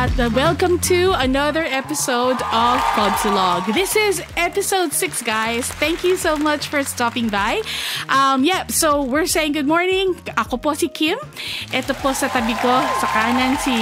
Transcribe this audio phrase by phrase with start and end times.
[0.00, 3.68] at uh, welcome to another episode of Podsulog.
[3.74, 5.68] This is episode 6, guys.
[5.76, 7.60] Thank you so much for stopping by.
[8.08, 10.16] Um, yeah, so we're saying good morning.
[10.40, 11.20] Ako po si Kim.
[11.68, 13.76] Ito po sa tabi ko, sa kanan si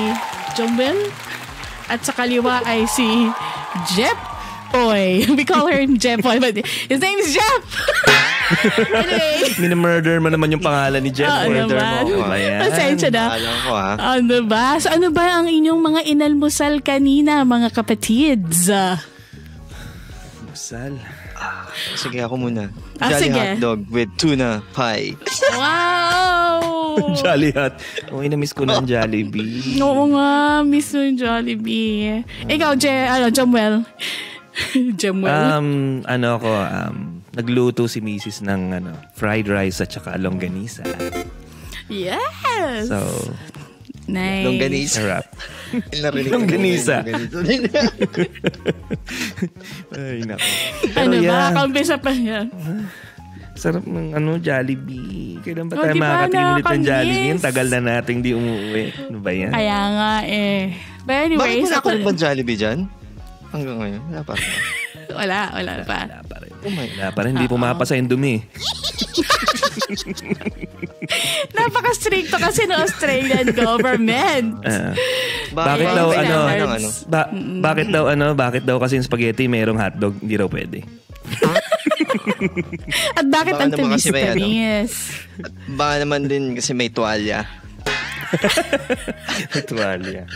[0.59, 1.07] Jomel.
[1.87, 3.31] At sa kaliwa ay si
[3.95, 4.38] Jep
[4.75, 5.25] Oy.
[5.37, 7.61] We call her Jep Oy, but his name is Jep.
[8.93, 9.49] anyway.
[9.57, 11.29] Minamurder mo naman yung pangalan ni Jeff.
[11.29, 12.03] Oo Murder naman.
[12.13, 12.29] mo.
[12.29, 12.61] Ayan.
[12.65, 13.25] Pasensya na.
[13.33, 13.91] Alam ko ha.
[14.17, 14.77] Ano ba?
[14.77, 18.69] So ano ba ang inyong mga inalmusal kanina, mga kapatids?
[18.69, 19.01] Ah,
[20.53, 20.99] Sal.
[21.95, 22.69] Sige, ako muna.
[22.99, 23.39] Ah, Jolly sige.
[23.39, 25.15] hotdog with tuna pie.
[25.55, 26.59] Wow!
[27.23, 27.79] Jolly Hot.
[28.11, 29.79] Okay, na-miss ko na ang Jollibee.
[29.79, 32.27] Oo nga, miss mo yung Jollibee.
[32.51, 33.87] Ikaw, Je, ano, Jamuel.
[35.01, 35.31] Jamuel.
[35.31, 35.69] Um,
[36.05, 36.97] ano ako, um,
[37.33, 38.43] nagluto si Mrs.
[38.43, 40.83] ng ano, fried rice at saka longganisa.
[41.87, 42.87] yes!
[42.87, 42.99] So,
[44.07, 44.45] nice.
[44.45, 44.95] Longganisa.
[44.97, 45.25] sarap.
[46.03, 46.97] Narinig ko Longganisa.
[49.91, 50.49] Ay, nako.
[50.95, 51.23] Ano Pero ba?
[51.23, 52.47] yeah, Kaumpisa pa yan.
[53.53, 55.43] sarap ng ano, Jollibee.
[55.43, 56.83] Kailan ba Oh, tayo di ba, makakatingin ulit ng?
[56.85, 57.31] Jollibee?
[57.31, 58.85] Ang tagal na nating di umuwi.
[59.05, 59.51] Ano ba yan?
[59.51, 60.61] Kaya nga eh.
[61.03, 61.89] But Bakit anyways, wala ako...
[62.01, 62.79] ba Jollibee dyan?
[63.49, 64.01] Hanggang ngayon?
[64.13, 64.35] Wala pa.
[65.09, 66.05] Wala, wala pa.
[66.05, 66.53] Wala pa rin.
[66.63, 67.33] Oh my Wala pa rin.
[67.33, 68.45] Hindi pumapasa yung dumi.
[71.57, 74.61] Napaka-stricto kasi ng Australian government.
[74.69, 74.93] Ah.
[75.57, 76.37] Bakit daw ano?
[76.45, 76.89] ano?
[77.09, 77.33] Ba-
[77.65, 78.37] bakit daw ano?
[78.37, 80.85] Bakit daw kasi yung spaghetti mayroong hotdog, hindi raw pwede.
[83.17, 84.45] At bakit Baka ang kasi may ano?
[85.41, 87.49] At baka naman din kasi may tuwalya.
[89.65, 90.29] Tuwalya.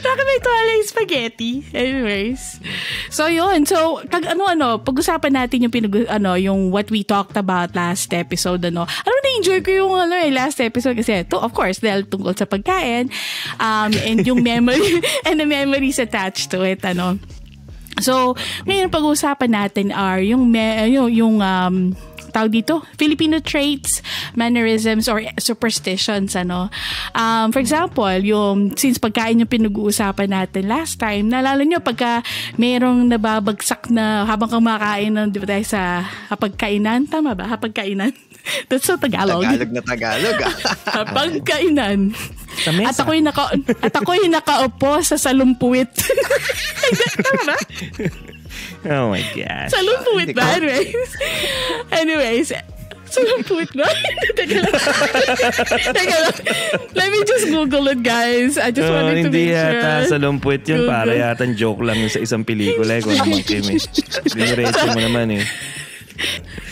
[0.00, 1.52] Bakit may tuwala yung spaghetti?
[1.70, 2.58] Anyways.
[3.12, 3.68] So, yun.
[3.68, 8.64] So, kag ano-ano, pag-usapan natin yung pinag ano, yung what we talked about last episode,
[8.66, 8.88] ano.
[8.88, 12.34] Alam mo, na-enjoy ko yung ano, eh, last episode kasi, to, of course, dahil tungkol
[12.34, 13.12] sa pagkain,
[13.62, 17.20] um, and yung memory, and the memories attached to it, ano.
[18.02, 18.34] So,
[18.66, 21.94] ngayon pag-uusapan natin are yung, me, yung, yung um,
[22.34, 24.02] tawag dito, Filipino traits,
[24.34, 26.66] mannerisms, or superstitions, ano.
[27.14, 32.26] Um, for example, yung, since pagkain yung pinag-uusapan natin last time, naalala nyo, pagka
[32.58, 36.02] merong nababagsak na habang kumakain ng, di ba tayo sa
[36.34, 37.46] hapagkainan, tama ba?
[37.46, 38.10] Hapagkainan?
[38.68, 39.44] That's so Tagalog.
[39.44, 40.36] Tagalog na Tagalog.
[41.00, 42.12] Hapagkainan.
[42.60, 42.92] Sa mesa.
[42.92, 43.44] At ako'y naka
[43.82, 45.90] at ako'y nakaupo sa salumpuwit.
[47.24, 47.56] Tama ba?
[48.84, 49.70] Oh my gosh.
[49.70, 50.44] Salumpuwit ba?
[50.54, 51.10] Anyways.
[51.90, 52.48] Anyways.
[53.06, 53.86] Salumpuwit ba?
[54.34, 54.74] Teka lang.
[55.88, 56.36] Teka lang.
[56.92, 58.58] Let me just Google it, guys.
[58.58, 59.72] I just Oh, wanted to hindi make sure.
[59.72, 60.82] yata sa lumpuit yun.
[60.82, 60.90] Google.
[60.90, 62.98] Para yata joke lang yun sa isang pelikula.
[62.98, 63.78] Eh, kung naman Kim eh.
[64.26, 65.44] Diniretso mo naman eh.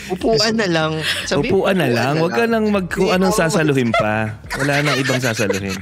[0.09, 0.91] Upuan na lang.
[1.23, 2.19] Sabi, Upuan na lang.
[2.19, 4.35] Huwag ka nang mag kung Hindi anong sasaluhin pa.
[4.53, 5.73] Wala nang ibang sasaluhin.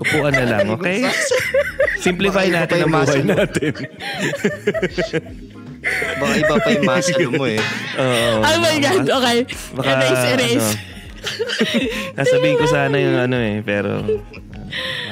[0.00, 1.04] Upuan na lang, okay?
[2.00, 3.72] Simplify natin ang buhay natin.
[6.20, 7.60] Baka iba pa yung muscle mo eh.
[7.96, 8.28] Oo.
[8.44, 9.04] Oh my God.
[9.08, 9.38] Okay.
[9.76, 10.70] Baka, erase, erase.
[10.76, 10.88] ano,
[12.16, 14.00] Sasabihin ko sana yung ano eh, pero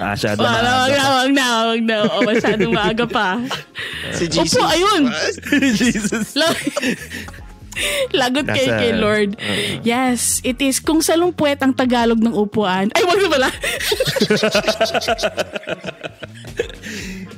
[0.00, 1.96] masyado Wag na, wag na, maaga wag na, wag na.
[2.08, 3.28] O, masyadong maaga pa.
[4.16, 4.56] Si Jesus.
[4.56, 5.02] Opo, ayun.
[5.12, 5.72] pa.
[5.76, 6.36] Jesus.
[8.12, 9.30] La- Lagot kay, Nasa- kay Lord.
[9.34, 9.80] Oo.
[9.82, 12.92] Yes, it is kung salungpuet ang Tagalog ng upuan.
[12.92, 13.48] Ay, wag na pala.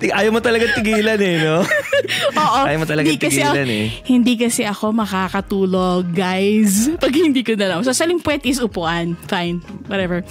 [0.00, 1.60] Ayaw mo talaga tigilan eh, no?
[2.40, 2.60] Oo.
[2.64, 3.86] Ayaw mo talaga tigilan ako- eh.
[4.08, 6.88] Hindi kasi ako makakatulog, guys.
[6.96, 7.80] Pag hindi ko na lang.
[7.84, 9.12] So, salungpuet is upuan.
[9.28, 9.60] Fine.
[9.92, 10.24] Whatever.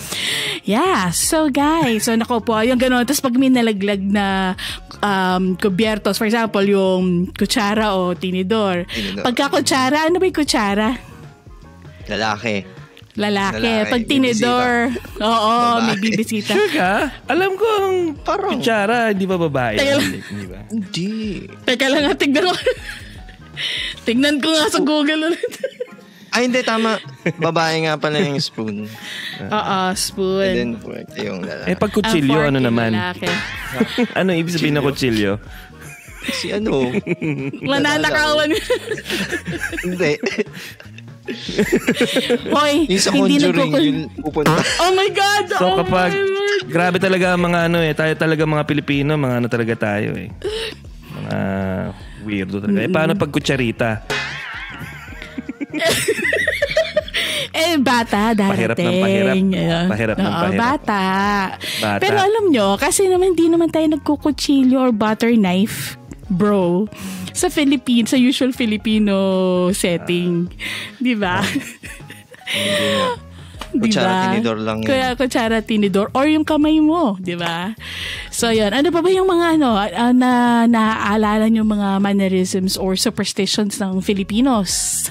[0.66, 1.14] Yeah.
[1.14, 2.10] So, guys.
[2.10, 2.58] So, nakaupo.
[2.66, 3.06] Yung gano'n.
[3.06, 4.58] Tapos, pag may nalaglag na
[5.00, 8.90] um, kubiertos, for example, yung kutsara o tinidor.
[8.90, 9.22] Tinidor.
[9.22, 10.90] Pagka kutsara, ano ba yung kutsara?
[12.08, 12.56] Lalaki.
[13.20, 13.60] Lalaki.
[13.60, 13.92] Lalaki.
[13.92, 14.72] Pag tinidor,
[15.20, 16.04] oo, may Babae.
[16.08, 16.56] bibisita.
[16.56, 16.92] Sure ka?
[17.28, 19.76] Alam ko ang Parang- kutsara, hindi ba babae?
[19.76, 20.02] Teka lang.
[20.08, 20.60] Hindi, hindi ba?
[20.72, 21.12] Hindi.
[21.68, 22.56] Teka lang nga, tignan ko.
[24.08, 25.54] tignan ko nga sa Google ulit.
[26.30, 26.62] Ay, hindi.
[26.62, 27.02] Tama.
[27.42, 28.86] Babae nga pala yung spoon.
[29.58, 30.46] Oo, spoon.
[30.46, 31.68] And then, fork yung lalaki.
[31.68, 32.94] Eh, pag kutsilyo, ano naman?
[32.94, 33.28] lalaki.
[34.20, 35.42] ano ibig sabihin ng kutsilyo?
[36.34, 36.90] Si ano?
[37.70, 38.50] Mananakawan.
[39.86, 40.12] hindi.
[42.50, 43.84] Hoy, Yung sa hindi conjuring, nagkukul...
[43.86, 44.58] yun pupunta.
[44.84, 45.46] Oh my God!
[45.54, 46.64] So oh kapag, my Lord.
[46.66, 50.30] grabe talaga ang mga ano eh, tayo talaga mga Pilipino, mga ano talaga tayo eh.
[51.14, 51.38] Mga
[52.26, 52.80] weirdo talaga.
[52.82, 53.90] Eh, paano pag kutsarita?
[57.60, 58.56] Eh, bata, darating.
[58.56, 59.36] Pahirap ng pahirap.
[59.36, 59.86] Ayun.
[59.92, 60.62] Pahirap ng Oo, pahirap.
[60.64, 61.02] Bata.
[61.82, 62.02] Bata.
[62.02, 65.99] Pero alam nyo, kasi naman hindi naman tayo nagkukutsilyo or butter knife,
[66.30, 66.88] bro.
[67.34, 69.16] Sa Philippine, sa usual Filipino
[69.74, 70.48] setting.
[71.02, 71.42] Di ba?
[73.70, 74.26] Di Kutsara, ba?
[74.34, 74.90] tinidor lang yun.
[74.90, 76.10] Kaya kutsara, tinidor.
[76.18, 77.78] Or yung kamay mo, di ba?
[78.34, 78.74] So, yun.
[78.74, 84.02] Ano pa ba yung mga ano, ah, na naaalala nyo mga mannerisms or superstitions ng
[84.02, 85.06] Filipinos?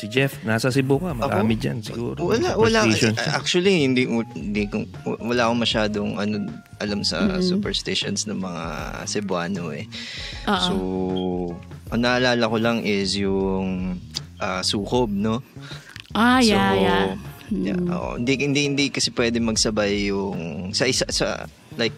[0.00, 1.12] Si Jeff, nasa Cebu ka.
[1.12, 2.24] Marami dyan siguro.
[2.24, 2.88] Wala, wala.
[3.36, 4.88] Actually, hindi, hindi ko,
[5.20, 6.48] wala akong masyadong ano,
[6.80, 7.44] alam sa Mm-hmm.
[7.44, 8.64] superstitions ng mga
[9.04, 9.84] Cebuano eh.
[10.48, 10.56] Oo.
[10.64, 10.74] So,
[11.92, 14.00] ang naalala ko lang is yung
[14.40, 15.44] ah, sukob, no?
[16.16, 17.04] Ah, so, yeah, yeah.
[17.52, 18.16] yeah, oo.
[18.16, 21.44] hindi, hindi, hindi kasi pwede magsabay yung, sa isa, sa,
[21.76, 21.92] like,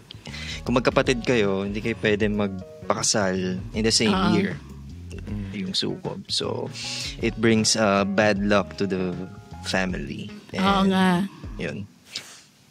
[0.67, 4.35] kung magkapatid kayo, hindi kayo pwede magpakasal in the same Oo.
[4.35, 4.59] year
[5.73, 6.21] yung sukob.
[6.29, 6.69] So,
[7.17, 9.17] it brings uh, bad luck to the
[9.65, 10.29] family.
[10.53, 11.25] Oo nga.
[11.57, 11.89] Yun.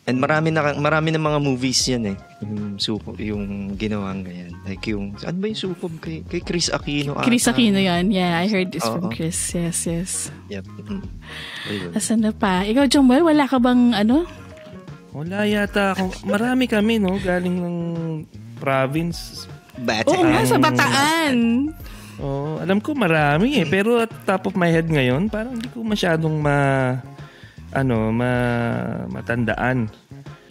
[0.02, 2.16] And marami na marami na mga movies yan eh.
[2.42, 4.50] Yung sukob, yung ginawang ganyan.
[4.66, 7.14] Like yung ano ba yung sukob kay kay Chris Aquino?
[7.22, 7.54] Chris ata.
[7.54, 8.10] Aquino yan.
[8.10, 9.14] Yeah, I heard this from Oo.
[9.14, 9.38] Chris.
[9.54, 10.34] Yes, yes.
[10.50, 10.66] Yep.
[10.66, 11.02] Mm.
[11.70, 11.90] Ayun.
[11.94, 12.66] Asan na pa?
[12.66, 14.26] Ikaw, Jomuel, wala ka bang ano?
[15.14, 16.26] Wala yata ako.
[16.26, 17.14] Marami kami, no?
[17.22, 17.78] Galing ng
[18.58, 19.46] province.
[19.78, 20.10] Bate.
[20.10, 21.70] Oo nga, sa Ang-
[22.22, 22.30] Bataan.
[22.46, 23.66] Oh, alam ko marami eh.
[23.66, 26.56] Pero at top of my head ngayon, parang hindi ko masyadong ma...
[27.72, 28.30] Ano, ma,
[29.08, 29.88] matandaan.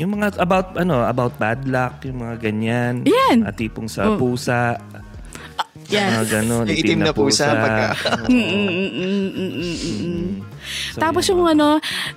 [0.01, 2.94] Yung mga about ano about bad luck, yung mga ganyan.
[3.06, 3.45] Yan.
[3.45, 4.18] Mga tipong sa Oh.
[4.18, 4.81] pusa.
[5.85, 6.18] Yes.
[6.18, 6.65] Mga ganon.
[6.65, 7.94] Yung itim na pusa, pagka-.
[10.91, 11.35] So, Tapos yun.
[11.38, 11.68] yung ano,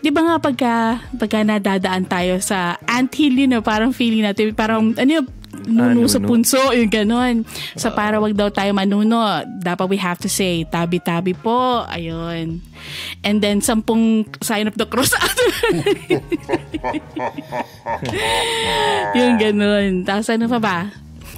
[0.00, 0.74] di ba nga pagka,
[1.18, 6.08] pagka nadadaan tayo sa anthill yun, no, parang feeling natin, parang ano yung nuno Ah,
[6.08, 7.42] sa punso, yung ganon.
[7.74, 9.18] So para wag daw tayo manuno,
[9.56, 12.60] dapat we have to say, tabi-tabi po, ayun.
[13.20, 14.02] And then, sampung
[14.38, 15.14] sign of the cross.
[19.14, 20.04] yung ganon.
[20.04, 20.78] Tapos ano pa ba?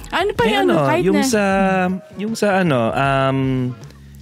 [0.09, 1.25] Ano pa Eh, yung ano, ano, kahit yung na.
[1.25, 1.43] sa
[2.15, 3.39] yung sa ano um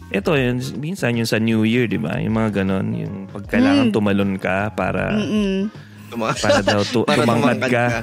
[0.08, 2.16] ito yun, minsan yung sa New Year, di ba?
[2.18, 5.68] Yung mga ganon, yung pag kailangan tumalon ka para Mm.
[6.06, 7.86] Tuma- para daw tu- Para tumangkad tumangkad ka.
[7.90, 8.00] ka.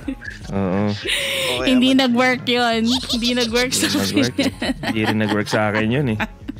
[0.52, 0.82] Oo.
[1.62, 2.82] Okay, Hindi nag-work yun.
[3.08, 4.36] Hindi nag-work sa Hindi nag-work.
[4.36, 4.50] eh.
[4.84, 6.18] Hindi rin nag-work sa akin yun eh.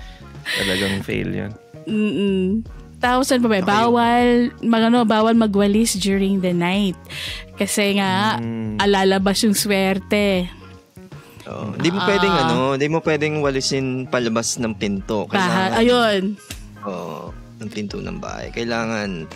[0.58, 1.52] Talagang fail yun.
[1.84, 2.62] Mm-mm.
[2.96, 3.66] Tapos ano pa ba?
[3.82, 6.94] Bawal, mag, ano, bawal magwalis during the night.
[7.54, 8.78] Kasi nga, Mm.
[8.78, 10.46] alalabas yung swerte.
[11.42, 11.74] Oo.
[11.74, 15.26] Hindi mo pwedeng ano, hindi mo pwedeng walisin palabas ng pinto.
[15.26, 16.22] Kailangan, ayun.
[16.86, 18.54] Oo, ng pinto ng bahay.
[18.54, 19.26] Kailangan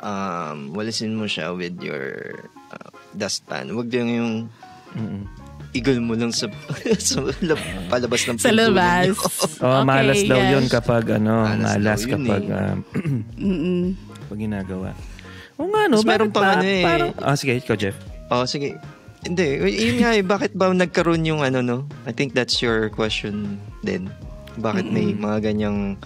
[0.00, 2.32] um, walisin mo siya with your
[2.72, 3.68] uh, dustpan.
[3.68, 4.32] Huwag lang yung
[4.94, 5.22] Mm-mm.
[5.72, 6.46] igol mo lang sa,
[7.02, 7.58] sa lab-
[7.88, 8.46] palabas ng pinto.
[8.46, 9.10] Sa labas.
[9.58, 10.52] Oh, Okay, malas daw yes.
[10.52, 12.54] yun kapag ano, Malas malas, daw yun kapag eh.
[12.54, 12.78] um,
[13.34, 13.82] Mm-mm.
[14.28, 14.88] pag ginagawa.
[15.54, 16.82] Oo nga no, meron pang ba- ano eh.
[16.82, 17.94] Parang, ah, sige, ikaw Jeff.
[18.28, 18.78] oh, sige.
[19.22, 21.78] Hindi, yun nga eh, bakit ba nagkaroon yung ano no?
[22.04, 24.12] I think that's your question din.
[24.54, 25.96] Bakit may mga ganyang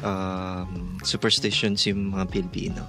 [0.00, 0.68] um,
[1.02, 2.86] superstitions yung mga Pilipino?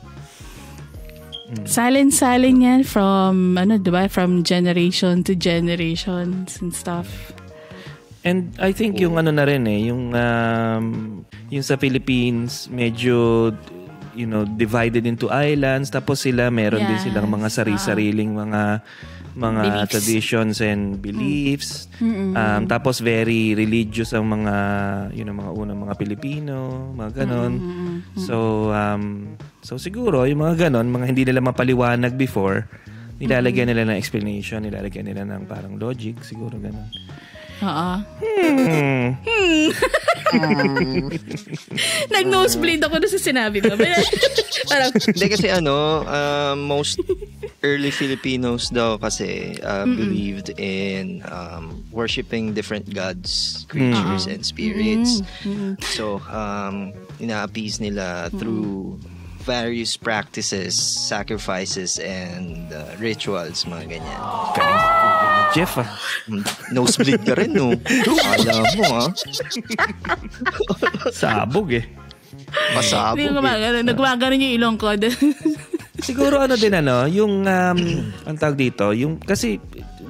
[1.67, 4.07] Silent-silent yan from, ano, di ba?
[4.07, 7.35] From generation to generations and stuff.
[8.21, 10.85] And I think yung ano na rin eh, yung um,
[11.49, 13.49] yung sa Philippines medyo
[14.13, 17.05] you know, divided into islands tapos sila meron din Yes.
[17.05, 18.61] silang mga sari-sariling mga
[19.31, 19.91] mga Beliefs.
[19.95, 21.87] traditions and beliefs.
[22.03, 24.55] Um, tapos very religious ang mga
[25.15, 26.55] you know, mga unang mga Pilipino,
[26.91, 27.53] mga ganon.
[28.19, 28.35] So
[28.69, 32.67] um so siguro yung mga ganon, mga hindi nila mapaliwanag before,
[33.23, 36.91] nilalagyan nila ng explanation, nilalagyan nila ng parang logic, siguro ganon.
[37.61, 37.89] Oo.
[38.21, 39.69] Hmm.
[42.15, 43.75] Nag-nosebleed ako na sa sinabi mo.
[44.71, 46.99] Parang, Hindi kasi ano, uh, most
[47.61, 55.21] early Filipinos daw kasi uh, believed in um, worshiping different gods, creatures, and spirits.
[55.93, 58.97] So, um, ina-appease nila through
[59.41, 64.21] various practices, sacrifices, and uh, rituals, mga ganyan.
[64.55, 64.81] Galing.
[65.51, 65.89] Jeff ah.
[66.29, 67.75] Hmm, Nosebleed ka rin, no?
[68.39, 69.05] Alam mo, ha?
[71.21, 71.85] Sabog eh.
[72.71, 73.19] Pasabog.
[73.19, 73.37] hindi ko eh.
[73.41, 73.77] gumagano.
[73.83, 74.95] Nagwagano yung ilong ko.
[76.07, 77.79] Siguro ano din ano, yung um,
[78.25, 79.61] ang tawag dito, yung kasi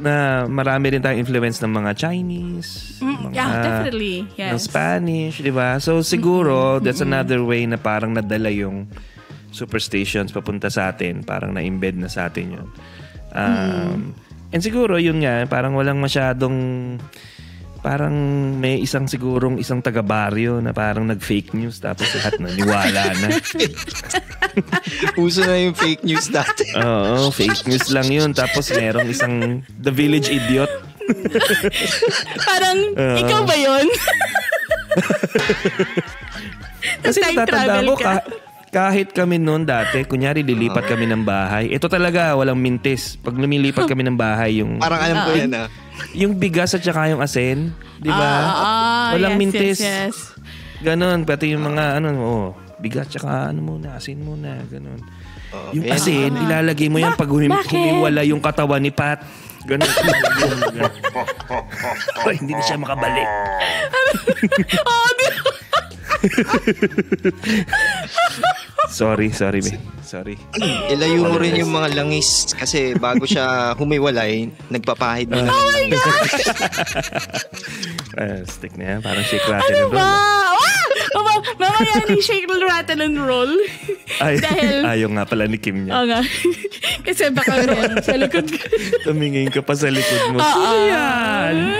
[0.01, 4.23] na marami rin tayong influence ng mga Chinese, mga, yeah, definitely.
[4.23, 4.65] ng Yes.
[4.71, 5.77] Spanish, di ba?
[5.83, 8.87] So siguro that's another way na parang nadala yung
[9.51, 12.67] superstitions papunta sa atin, parang na-embed na sa atin yun.
[13.31, 14.15] Um,
[14.51, 16.55] And siguro yun nga, parang walang masyadong
[17.81, 18.13] parang
[18.59, 23.27] may isang sigurong isang taga-baryo na parang nag-fake news tapos lahat naniwala na.
[25.23, 26.67] Uso na yung fake news dati.
[26.77, 28.35] Oo, fake news lang yun.
[28.35, 30.69] Tapos merong isang The Village Idiot.
[32.43, 33.17] Parang, Ah.
[33.17, 33.87] ikaw ba yun?
[37.01, 38.13] Kasi natatanda ko, ka.
[38.71, 43.19] Ka- kahit kami noon dati, kunyari lilipat kami ng bahay, ito talaga walang mintis.
[43.19, 45.67] Pag lumilipat kami ng bahay, yung Parang alam ko yan ah.
[46.15, 48.31] yung bigas at saka yung asin, 'di ba?
[48.31, 49.77] Ah, ah, walang yes, mintis.
[49.83, 50.15] Yes, yes.
[50.81, 52.47] Ganon, pati yung mga ano, oh,
[52.79, 55.03] bigas tsaka ano muna, asin muna, ganon.
[55.51, 59.19] Oo, yung asin, ilalagay mo yan pag humi- humiwala yung katawan ni Pat.
[59.67, 59.85] Ganon.
[62.25, 63.27] Ay, hindi na siya makabalik.
[64.81, 65.25] Oh, di
[68.89, 69.77] Sorry, sorry, babe.
[70.01, 70.35] Sorry.
[70.89, 75.45] Ilayo mo rin yung mga langis kasi bago siya humiwalay, nagpapahid na.
[75.45, 76.01] Oh ng langis.
[78.11, 78.99] Ah, stick na yan.
[78.99, 80.03] Parang shake rattle Ano ba?
[80.03, 80.80] roll.
[81.11, 83.51] Mama, mamaya ni shake, rattle, and roll.
[84.23, 85.99] Ay, Dahil, ayaw nga pala ni Kim niya.
[85.99, 86.21] Oo nga.
[87.05, 88.63] Kasi baka meron sa likod ko.
[89.03, 90.39] Tumingin ka pa sa likod mo.
[90.39, 90.71] Oo.
[90.87, 91.55] Yan?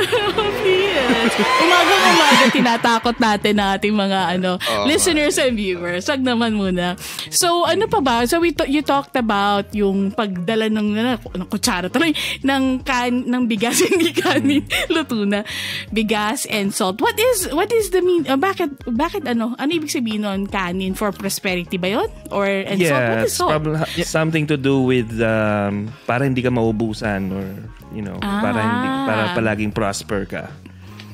[1.32, 4.84] Umaga-umaga tinatakot natin ang ating mga ano Oo.
[4.90, 6.04] listeners and viewers.
[6.10, 6.98] Wag naman muna.
[7.32, 8.16] So, ano pa ba?
[8.28, 12.12] So, we to- you talked about yung pagdala ng, ano, ng kutsara tuloy,
[12.44, 15.46] ng, kan, ng bigas, hindi kanin, luto na.
[15.94, 17.00] Bigas and salt.
[17.00, 20.94] What is, what is the mean, uh, bakit, bakit ano, ano ibig sabihin nun, kanin
[20.94, 22.10] for prosperity ba yun?
[22.30, 22.92] Or, and salt?
[22.92, 23.52] What Yeah, is it's salt?
[23.52, 27.46] probably something to do with um, para hindi ka maubusan or
[27.92, 29.06] you know, para hindi Ah.
[29.06, 30.48] para palaging prosper ka.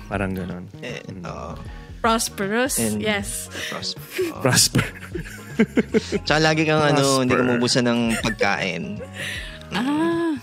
[0.07, 0.63] Parang ganon.
[0.79, 1.51] Eh, oo.
[1.99, 2.77] Prosperous?
[2.77, 3.49] And- yes.
[3.67, 4.39] Pros- oo.
[4.39, 4.85] Prosper.
[6.21, 7.57] Tsaka lagi kang ano, hindi ka Prosper.
[7.57, 8.83] mabusan ng pagkain.
[9.73, 10.37] Ah.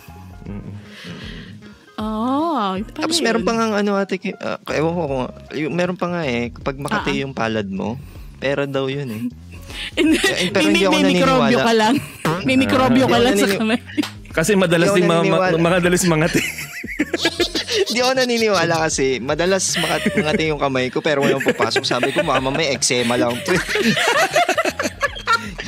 [1.96, 3.24] Oh, pala Tapos yun.
[3.24, 5.24] meron pa nga ano ate, uh, ewan ko kung,
[5.70, 7.22] meron pa nga eh, kapag makati Ah, ah.
[7.22, 7.94] yung palad mo,
[8.36, 9.22] pera daw yun eh.
[9.98, 11.94] Hindi, Eh, pero may, hindi ako may mikrobyo ka lang.
[12.46, 13.80] May mikrobyo ka lang sa kamay.
[14.30, 15.64] Kasi madalas Hindi ding ako mga, mga, naniniwala.
[15.64, 16.48] mga dalas mga ti-
[17.84, 21.82] Hindi ako naniniwala kasi madalas makati yung kamay ko pero walang papasok.
[21.82, 23.34] Sabi ko, mama, may eczema lang.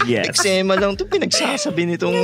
[0.06, 0.30] Yes.
[0.30, 1.04] eczema lang to.
[1.04, 2.14] Pinagsasabi nitong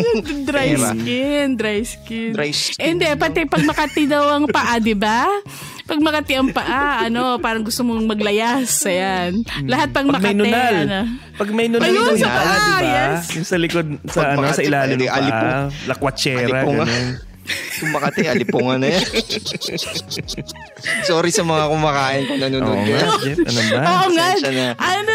[0.45, 0.91] Dry pera.
[0.93, 2.31] skin, dry skin.
[2.31, 2.79] Dry skin.
[2.79, 5.27] Eh, Hindi, pati pag makati daw ang paa, di ba?
[5.83, 8.71] Pag makati ang paa, ano, parang gusto mong maglayas.
[8.85, 9.43] Ayan.
[9.65, 10.75] Lahat pag, Pag may makati, nunal.
[10.81, 11.01] ano.
[11.35, 13.03] Pag may nunal Ayun, sa paa, paa, di ba?
[13.11, 13.23] yes.
[13.33, 15.51] Yung sa likod, sa Pag ano, sa ilalim ng pwede, alipong.
[15.51, 15.67] paa.
[15.85, 16.79] Lakwachera, Alipong.
[16.81, 17.07] ganun.
[17.83, 19.03] Kung makati, alipungan na yan.
[21.03, 22.99] Sorry sa mga kumakain kung nanonood Oo ka.
[23.21, 23.39] Jeff.
[23.43, 23.81] Ano ba?
[23.83, 24.29] Oo nga.
[24.79, 25.13] Ano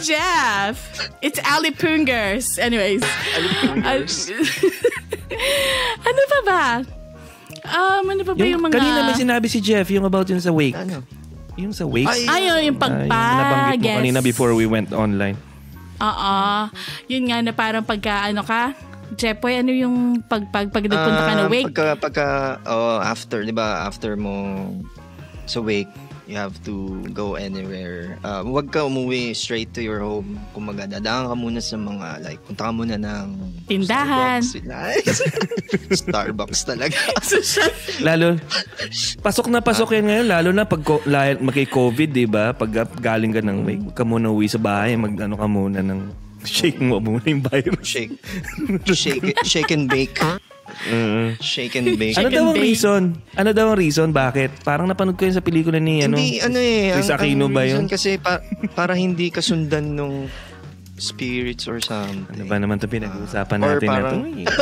[0.00, 0.76] Jeff?
[1.20, 2.58] It's Ali Pungers.
[2.58, 3.02] Anyways.
[3.34, 4.30] Alipungers.
[6.08, 6.64] ano pa ba?
[7.66, 8.74] Um, ano pa ba yung, Yung, mga...
[8.78, 10.76] kanina may sinabi si Jeff yung about yung sa wake.
[10.76, 11.02] Ano?
[11.56, 12.06] Yung sa wake.
[12.06, 13.08] Ay, Ayun, yung Ah, pagpag.
[13.08, 13.98] yung nabanggit mo yes.
[13.98, 15.36] kanina before we went online.
[15.96, 16.34] Oo.
[17.08, 18.76] Yun nga na parang pagka ano ka,
[19.16, 21.70] Jepoy, ano yung pag, pag, pag nagpunta ka na Ah, wake?
[21.70, 22.26] Pagka, pagka,
[22.66, 24.66] oh, after, di ba, after mo
[25.46, 25.88] sa wake,
[26.26, 28.18] you have to go anywhere.
[28.26, 30.42] Uh, huwag ka umuwi straight to your home.
[30.50, 33.26] Kumaga, dadaan ka muna sa mga, like, punta ka muna ng
[33.70, 34.42] Tindahan.
[34.42, 35.22] Starbucks.
[36.02, 36.98] Starbucks talaga.
[38.02, 38.38] Lalo,
[39.22, 40.26] pasok na pasok yan ngayon.
[40.26, 40.82] Lalo na pag
[41.38, 42.50] magkay-COVID, di ba?
[42.50, 44.98] Pag galing ka ng huwag ka muna uwi sa bahay.
[44.98, 47.86] Mag, ano ka muna ng shake mo muna yung virus.
[47.86, 48.14] Shake.
[48.90, 50.18] Shake, shake and bake.
[50.84, 51.40] Mm.
[51.40, 52.14] Shake and bake.
[52.14, 52.62] Ano daw ang bake.
[52.62, 53.02] reason?
[53.32, 54.08] Ano daw ang reason?
[54.10, 54.60] Bakit?
[54.62, 56.14] Parang napanood ko yun sa pelikula ni ano.
[56.14, 56.92] hindi, ano eh.
[56.92, 57.82] Chris Aquino ba yun?
[57.82, 60.28] reason Kasi pa- para hindi ka sundan nung
[60.94, 62.28] spirits or something.
[62.30, 64.52] Ano ba naman ito pinag-uusapan Or natin na parang- ito?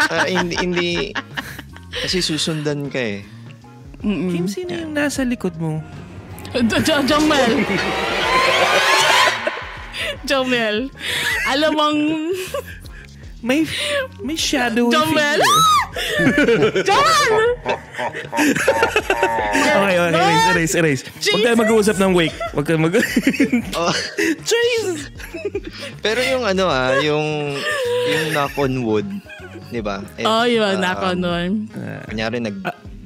[0.08, 0.88] Ah, hindi, hindi,
[1.94, 3.20] kasi susundan ka eh.
[3.98, 5.84] Kim, sino yung nasa likod mo?
[6.54, 7.52] Jo- Jomel.
[10.24, 10.88] Jomel.
[11.46, 11.98] Alam mong...
[13.38, 13.62] May
[14.18, 15.38] may shadowy Jomel.
[15.38, 16.82] figure.
[16.82, 17.44] Jomel!
[19.78, 21.02] Okay, okay, erase, erase, erase.
[21.28, 22.36] Huwag tayo mag-uusap ng wake.
[22.52, 22.94] Huwag tayo mag...
[23.74, 23.94] Oh,
[24.42, 25.10] Jesus!
[25.98, 27.56] pero yung ano ah, yung,
[28.06, 29.08] yung knock on wood,
[29.70, 30.02] di ba?
[30.22, 30.78] Oh, yun.
[30.78, 31.66] um, Nako nun.
[32.06, 32.56] Kunyari, nag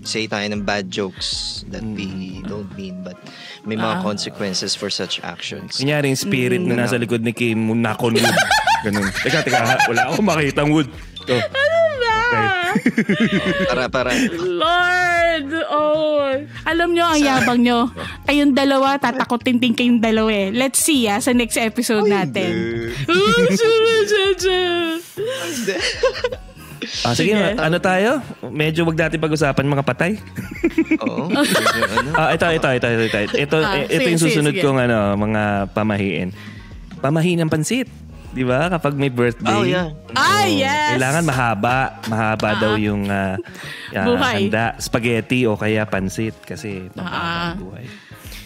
[0.02, 3.14] say tayo ng bad jokes that we don't mean, but
[3.62, 5.78] may mga consequences for such actions.
[5.78, 6.74] Kunyari yung spirit Mm.
[6.74, 8.36] na nasa likod ni Kim, nakon wood.
[8.86, 9.06] Ganun.
[9.14, 9.76] Teka, teka, ha?
[9.86, 10.90] wala akong makitang wood.
[11.22, 11.38] Ito.
[11.38, 11.42] Okay.
[13.68, 15.52] Para, para, Lord!
[15.68, 16.32] Oh!
[16.64, 17.92] Alam nyo, ang yabang nyo.
[18.24, 20.48] Kayong dalawa, tatakotin din kayong dalawa eh.
[20.48, 22.88] Let's see ah, sa next episode natin.
[23.12, 26.48] Oh, sure, sure, sure.
[27.02, 27.54] Ah, sige, Sige.
[27.56, 28.10] ano tayo?
[28.42, 30.12] Medyo wag natin pag-usapan mga patay.
[30.98, 31.30] oo.
[31.30, 32.10] medyo ano.
[32.12, 33.18] Ah, ito, ito, ito, ito, ito.
[33.34, 34.62] Ito, Ah, ito sige, yung sige, susunod sige.
[34.62, 36.28] kong ano, mga pamahiin.
[36.98, 37.86] Pamahiin ng pansit.
[38.32, 38.66] Di ba?
[38.66, 39.52] Kapag may birthday.
[39.52, 39.92] Oh, yeah.
[40.16, 40.96] Ah, yes!
[40.96, 42.00] Kailangan mahaba.
[42.08, 43.36] Mahaba daw yung ah,
[43.92, 44.48] ah, Buhay.
[44.48, 44.72] handa.
[44.80, 46.98] Spaghetti o kaya pansit kasi Ah.
[46.98, 47.20] mahaba
[47.52, 47.84] ang buhay.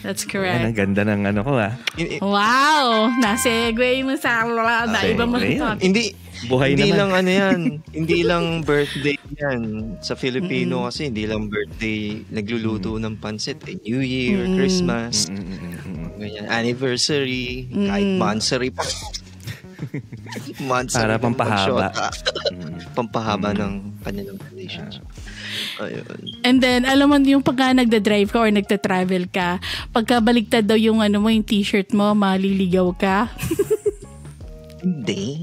[0.03, 0.63] That's Ayan, correct.
[0.63, 1.73] ang ganda ng ano ko ah.
[2.19, 3.11] Wow!
[3.19, 4.47] Nasegue mo sa
[4.87, 5.59] na iba mo okay.
[5.59, 5.83] topic.
[5.83, 6.03] Hindi
[6.45, 6.99] Buhay hindi naman.
[7.01, 7.61] lang ano yan.
[7.99, 9.61] hindi lang birthday yan.
[10.05, 13.65] Sa Filipino kasi hindi lang birthday nagluluto ng pansit.
[13.65, 16.09] Eh, New Year, Christmas, Mm, mm, mm, mm.
[16.21, 18.85] ganyan, anniversary, kahit monthsary pa.
[20.71, 21.89] monthsary Para pampahaba.
[21.93, 22.09] pagsyota.
[22.97, 25.05] pampahaba ng kanilang relationship.
[25.77, 26.21] Ayun.
[26.45, 29.61] And then, alam mo, yung pagka nagda-drive ka or nagta-travel ka,
[29.93, 33.29] pagka baliktad daw yung ano mo, yung t-shirt mo, maliligaw ka.
[34.87, 35.35] Hindi.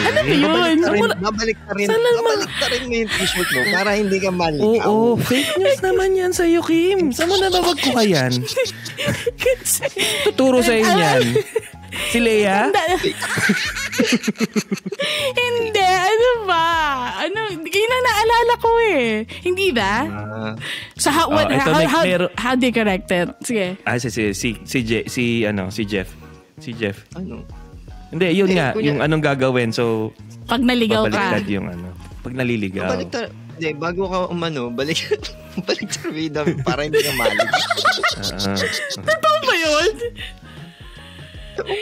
[0.00, 0.40] ano ba yun?
[0.40, 3.60] Babalik ka rin, Wala- babalik ka rin, Saan babalik ka rin mo yung t-shirt mo
[3.68, 4.88] para hindi ka malikaw.
[4.88, 7.12] Oo, fake news naman yan sa'yo, Kim.
[7.12, 8.32] Saan mo nababag ko ka yan?
[10.24, 11.22] Tuturo sa inyo yan.
[12.08, 12.72] Si Leia?
[15.36, 16.64] hindi, ano ba?
[17.20, 19.28] Ano, yun ang naalala ko eh.
[19.44, 19.94] Hindi ba?
[20.02, 20.52] Ah,
[20.96, 23.28] So, how, what, Oh, ito, how, may- how, meron- how do you correct it?
[23.44, 23.76] Sige.
[23.84, 26.08] Ah, si, si, si, si, Je- si, ano, si Jeff.
[26.56, 27.04] Si Jeff.
[27.12, 27.44] ano?
[28.12, 29.70] Hindi, yun Eh, nga, kunya- yung anong gagawin.
[29.70, 30.12] So,
[30.44, 31.40] Pag naligaw ka.
[31.42, 31.96] yung ano.
[32.20, 32.86] Pag naliligaw.
[32.86, 35.00] Balik ta, hindi, bago ka umano, balik,
[35.58, 37.40] balik ta vida para hindi ka malig.
[37.40, 38.56] Ah.
[39.02, 39.90] Ano ba yun?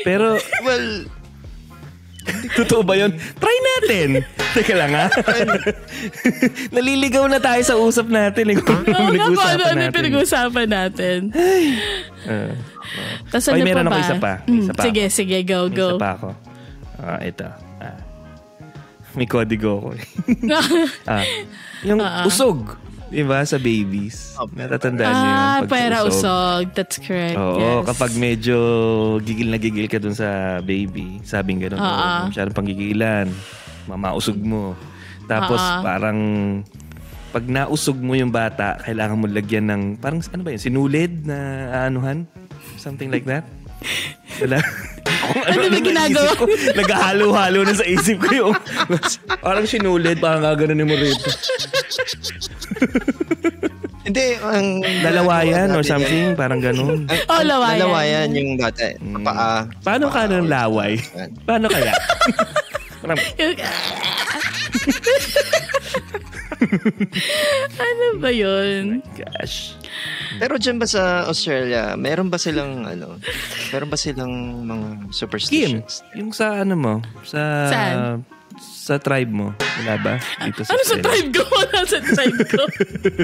[0.02, 0.86] Pero, well,
[2.54, 3.10] totoo ba yun?
[3.36, 4.08] Try natin.
[4.52, 5.06] Teka lang ha.
[6.74, 8.50] Naliligaw na tayo sa usap natin.
[8.50, 9.96] Eh, kung Oo nga po, ano, pinag-uusapan ano yung natin.
[9.96, 11.18] pinag-uusapan natin?
[12.24, 12.50] Ah.
[13.26, 14.02] Tapos Oy, ano meron pa ako ba?
[14.02, 14.32] isa pa.
[14.36, 15.14] May Hmm, isa pa sige, ako.
[15.14, 15.88] sige, go, May go.
[15.88, 16.28] Isa pa ako.
[16.96, 17.46] Ah, ito.
[17.78, 17.98] Ah.
[19.12, 19.88] May kodigo ko.
[19.92, 20.04] eh.
[21.10, 21.24] ah,
[21.82, 22.26] yung Ah, ah.
[22.26, 22.78] usog.
[23.08, 23.42] Diba?
[23.42, 24.38] Sa babies.
[24.38, 25.34] Oh, Natatandaan niyo yun.
[25.36, 26.62] ah, pag pera usog.
[26.72, 27.34] That's correct.
[27.34, 27.86] Oo, yes.
[27.88, 28.56] kapag medyo
[29.18, 32.22] gigil na gigil ka dun sa baby, sabing gano'n, Ah, oh, ah.
[32.26, 33.26] masyadong panggigilan,
[33.86, 34.78] mamausog mo.
[35.26, 35.82] Tapos ah.
[35.82, 36.18] parang
[37.30, 41.38] pag nausog mo yung bata, kailangan mo lagyan ng, parang ano ba yun, sinulid na
[41.80, 42.26] aanuhan?
[42.76, 43.44] Something like that?
[44.40, 44.60] Wala.
[45.30, 46.30] Kung Ano ba ginagawa?
[46.34, 48.54] ko, Naghahalo-halo na sa isip ko yung,
[49.46, 51.30] parang sinulid, parang gaganon mo rito.
[54.02, 54.82] hindi, ang...
[55.00, 57.06] Dalawayan or something, parang ganun.
[57.30, 57.78] Oh, ang- lawayan.
[57.78, 58.90] Dalawayan yung dati.
[58.98, 59.22] Mm.
[59.22, 59.70] Paa.
[59.86, 60.98] Paano ka ng laway?
[61.46, 61.94] Paano kaya?
[63.00, 63.18] parang,
[67.80, 69.00] ano ba yun?
[69.16, 69.78] gosh.
[70.38, 73.20] Pero dyan ba sa Australia, meron ba silang, ano,
[73.74, 74.32] meron ba silang
[74.64, 76.02] mga Kim, superstitions?
[76.16, 76.94] yung sa ano mo,
[77.26, 78.24] sa Saan?
[78.60, 80.14] sa tribe mo, wala ba?
[80.42, 81.42] Dito Ano sa tribe ko?
[81.60, 82.62] Wala sa tribe ko.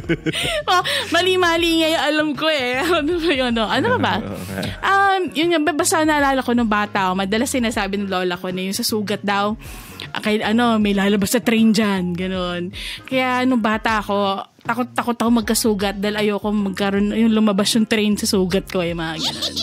[0.70, 2.78] oh, mali-mali nga yung alam ko eh.
[3.02, 3.52] Ano ba yun?
[3.52, 3.66] No?
[3.66, 4.22] Ano ba.
[4.80, 8.62] Um, yun nga, basta naalala ko nung bata ako, madalas sinasabi ng lola ko na
[8.62, 9.58] yung sa sugat daw,
[10.14, 12.70] ah, kay, ano, may lalabas sa train dyan, ganun.
[13.04, 18.18] Kaya nung bata ako, takot takot ako magkasugat dahil ayoko magkaroon yung lumabas yung train
[18.18, 19.54] sa sugat ko eh mga ganun.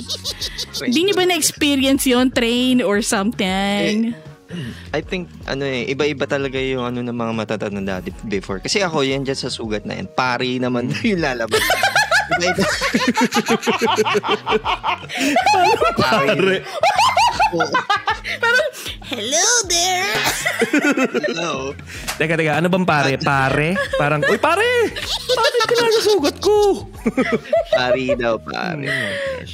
[0.83, 4.15] Hindi niyo ba na-experience yon train or something?
[4.93, 8.61] I think, ano eh, iba-iba talaga yung ano ng mga matatanda before.
[8.61, 11.61] Kasi ako, yan dyan sa sugat na yan, pari naman yung lalabas.
[12.37, 12.65] Iba-iba.
[15.97, 16.61] Pare.
[19.13, 20.17] Hello there!
[21.29, 21.51] Hello.
[22.17, 23.13] Teka, teka, ano bang pare?
[23.15, 23.77] Pare?
[23.93, 24.89] Parang, uy pare!
[25.29, 26.89] Bakit ka nasusugat ko?
[27.69, 28.89] Pari daw, pari.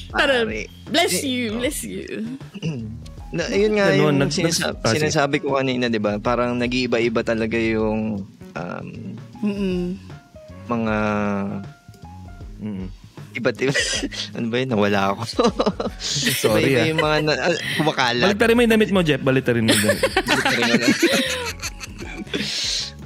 [0.10, 0.64] Parang, Pari.
[0.88, 2.08] bless you, bless you.
[3.30, 4.96] Na, yun nga Ganun, yung nag- sinasa- nag- sige.
[4.98, 6.16] sinasabi ko kanina, di ba?
[6.18, 8.24] Parang nag-iiba-iba talaga yung
[8.56, 8.88] um,
[9.44, 10.00] Mm-mm.
[10.66, 10.96] mga
[12.60, 12.92] Mm.
[13.34, 13.74] Iba't iba.
[14.36, 14.70] ano ba yun?
[14.70, 15.22] Nawala ako.
[16.42, 16.88] Sorry, Iba-iba ah.
[16.88, 18.26] yung mga na, ah, kumakalat.
[18.26, 19.22] Baliktarin mo yung damit mo, Jeff.
[19.22, 20.02] Baliktarin mo yung damit.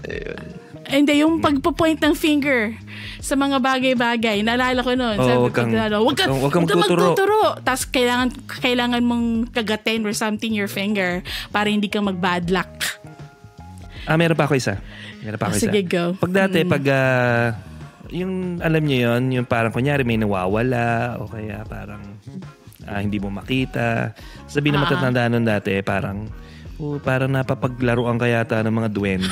[0.03, 0.41] Ayun.
[0.83, 2.75] Hindi, yung pagpo-point ng finger
[3.17, 4.43] sa mga bagay-bagay.
[4.43, 5.15] Naalala ko noon.
[5.17, 7.39] Oo, Sabi wag kang- ko, ano, wag ka, wag kang magtuturo." magtuturo.
[7.63, 8.27] Tapos kailangan,
[8.61, 12.69] kailangan mong kagatin or something your finger para hindi ka mag-bad luck.
[14.03, 14.75] Ah, meron pa ako isa.
[15.23, 15.65] Meron pa ako Ah, isa.
[15.71, 16.03] sige, go.
[16.19, 17.55] Pag dati, pag, ah,
[18.09, 22.03] yung, alam niyo yon yung parang, kunyari, may nawawala, o kaya parang,
[22.83, 24.11] ah, hindi mo makita.
[24.45, 24.83] Sabi na Ah.
[24.83, 26.27] matatanda nun dati, parang,
[26.77, 29.29] oh, parang napapaglaruan ka yata ng mga duwende.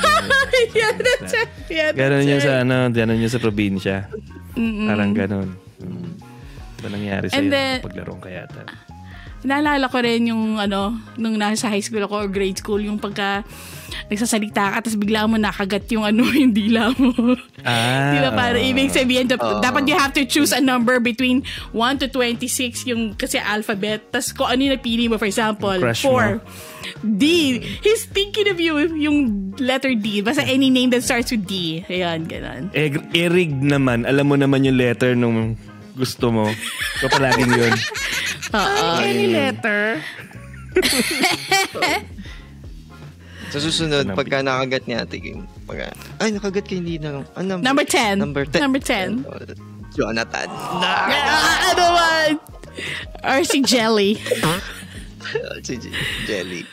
[0.72, 1.48] yeah, that's it.
[1.68, 2.44] Yeah, Ganon that's yun it.
[2.44, 4.08] sa, ano, ganon yun sa probinsya.
[4.86, 5.48] Parang ganon.
[5.80, 6.16] Hmm.
[6.78, 7.48] Ba nangyari sa'yo?
[7.48, 8.62] Then- Paglaruan ka yata.
[9.42, 13.42] Naalala ko rin yung ano, nung nasa high school ako or grade school, yung pagka
[14.08, 17.36] nagsasalita ka tapos bigla mo nakagat yung ano, yung dila mo.
[17.62, 18.30] Ah, Di ba?
[18.32, 21.42] Para ibig sabihin, dap- dapat you have to choose a number between
[21.74, 24.08] 1 to 26 yung kasi alphabet.
[24.10, 26.40] Tapos kung ano yung napili mo, for example, Crush 4.
[27.02, 27.22] D.
[27.82, 29.18] He's thinking of you yung
[29.58, 30.22] letter D.
[30.22, 31.82] Basta any name that starts with D.
[31.86, 32.70] Ayan, ganun.
[32.74, 35.54] Erig naman, alam mo naman yung letter nung
[35.94, 36.44] gusto mo.
[37.00, 37.74] Ikaw palaging yun.
[38.58, 38.86] Oo.
[39.00, 40.00] Any letter.
[43.52, 45.92] Sa susunod, Number- pagka nakagat ni Ate Kim, pagka,
[46.24, 47.20] ay, nakagat ka hindi na.
[47.36, 48.16] Ah, number, Number 10.
[48.16, 48.64] Number 10.
[48.64, 49.92] Number 10.
[49.92, 50.48] Jonathan.
[50.48, 52.30] Ah, ano man?
[53.20, 54.16] Or si Jelly.
[55.68, 55.76] si
[56.24, 56.64] Jelly.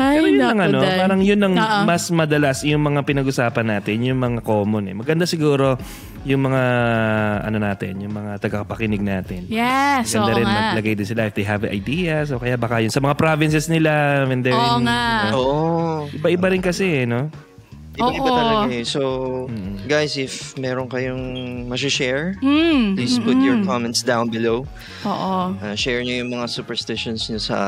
[0.00, 1.80] Ay, Pero yun lang ano, parang yun ang Oo.
[1.84, 4.96] mas madalas yung mga pinag-usapan natin, yung mga common eh.
[4.96, 5.76] Maganda siguro
[6.22, 6.62] yung mga
[7.42, 9.42] ano natin, yung mga tagapakinig natin.
[9.50, 10.54] Yes, Maganda oo rin nga.
[10.70, 14.22] maglagay din sila if they have ideas o kaya baka yun sa mga provinces nila
[14.26, 15.02] when they're Oo in, nga.
[15.34, 16.06] Oo.
[16.14, 17.26] iba-iba rin kasi eh, no?
[17.92, 18.32] Iba-iba Oo.
[18.32, 18.82] talaga eh.
[18.82, 19.00] So,
[19.84, 21.20] guys, if meron kayong
[21.66, 22.96] masashare, Mm.
[22.96, 24.64] please put your comments down below.
[25.02, 25.32] Oo.
[25.54, 27.58] Uh, share nyo yung mga superstitions nyo sa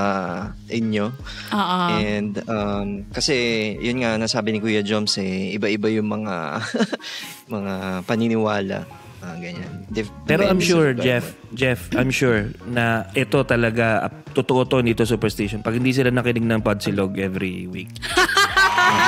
[0.67, 1.13] inyo.
[1.51, 1.79] Oo.
[1.95, 3.37] And um, kasi
[3.79, 6.65] yun nga nasabi ni Kuya Joms eh, iba-iba yung mga
[7.55, 8.89] mga paniniwala.
[9.21, 9.89] Ah, ganyan.
[9.89, 14.85] Dif- Pero I'm depende sure, Jeff, Jeff, I'm sure na ito talaga, ah, totoo to
[14.85, 15.65] nito superstition.
[15.65, 17.89] Pag hindi sila nakinig ng Podsilog every week,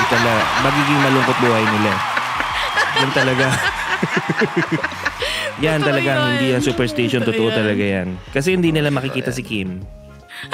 [0.07, 1.91] talaga, magiging malungkot buhay nila.
[2.97, 3.45] Yan talaga.
[5.63, 6.27] yan Totoo talaga, yun.
[6.33, 7.21] hindi yan superstition.
[7.21, 7.57] Totoo Totoo yan.
[7.57, 8.07] talaga yan.
[8.33, 9.85] Kasi hindi nila makikita si Kim.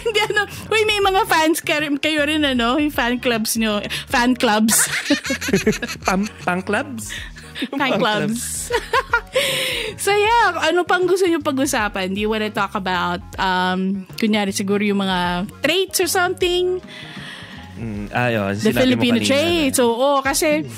[0.00, 0.42] Hindi ano,
[0.74, 3.78] uy, may mga fans kayo rin ano, yung fan clubs nyo.
[4.10, 4.90] Fan clubs.
[6.06, 7.14] Pam, pang clubs?
[7.76, 8.72] fan clubs.
[10.00, 12.10] so yeah, ano pang gusto nyo pag-usapan?
[12.10, 16.82] Do you wanna talk about, um, kunyari siguro yung mga traits or something?
[17.80, 19.80] Mm, ayun, The sinabi mo Filipino traits.
[19.80, 20.68] Oo, kasi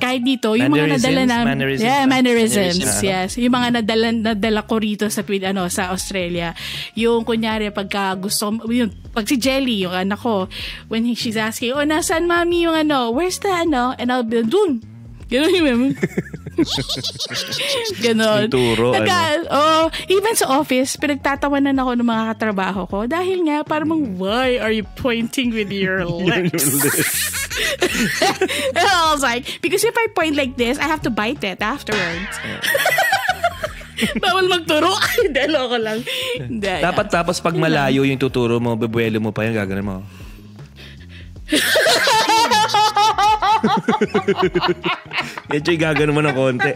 [0.00, 1.36] kahit dito, yung mga nadala na...
[1.44, 2.12] Mannerisms yeah, ba?
[2.12, 2.76] mannerisms.
[2.80, 3.00] Mannerisms.
[3.04, 3.28] Yes.
[3.36, 6.56] Yung mga nadala, nadala ko rito sa ano, sa Australia.
[6.96, 10.48] Yung kunyari, pagka gusto, yun, pag si Jelly, yung anak ko,
[10.88, 13.96] when he, she's asking, oh, nasaan mami yung ano, where's the ano?
[14.00, 14.80] And I'll be, dun.
[15.28, 15.84] Ganun yung.
[18.04, 18.46] Ganon.
[18.46, 23.62] Yung turo, Nagka- oh, even sa office, pinagtatawanan ako ng mga katrabaho ko dahil nga,
[23.64, 26.66] parang, why are you pointing with your lips?
[28.76, 31.60] and I was like, because if I point like this, I have to bite it
[31.62, 32.34] afterwards.
[34.16, 34.88] Bawal magturo.
[35.20, 36.00] Hindi, loko lang.
[36.40, 36.72] Hindi.
[36.80, 40.00] Dapat tapos pag malayo yung tuturo mo, bebuelo mo pa yun, gagawin mo.
[45.50, 46.72] Medyo gagano mo ng konti.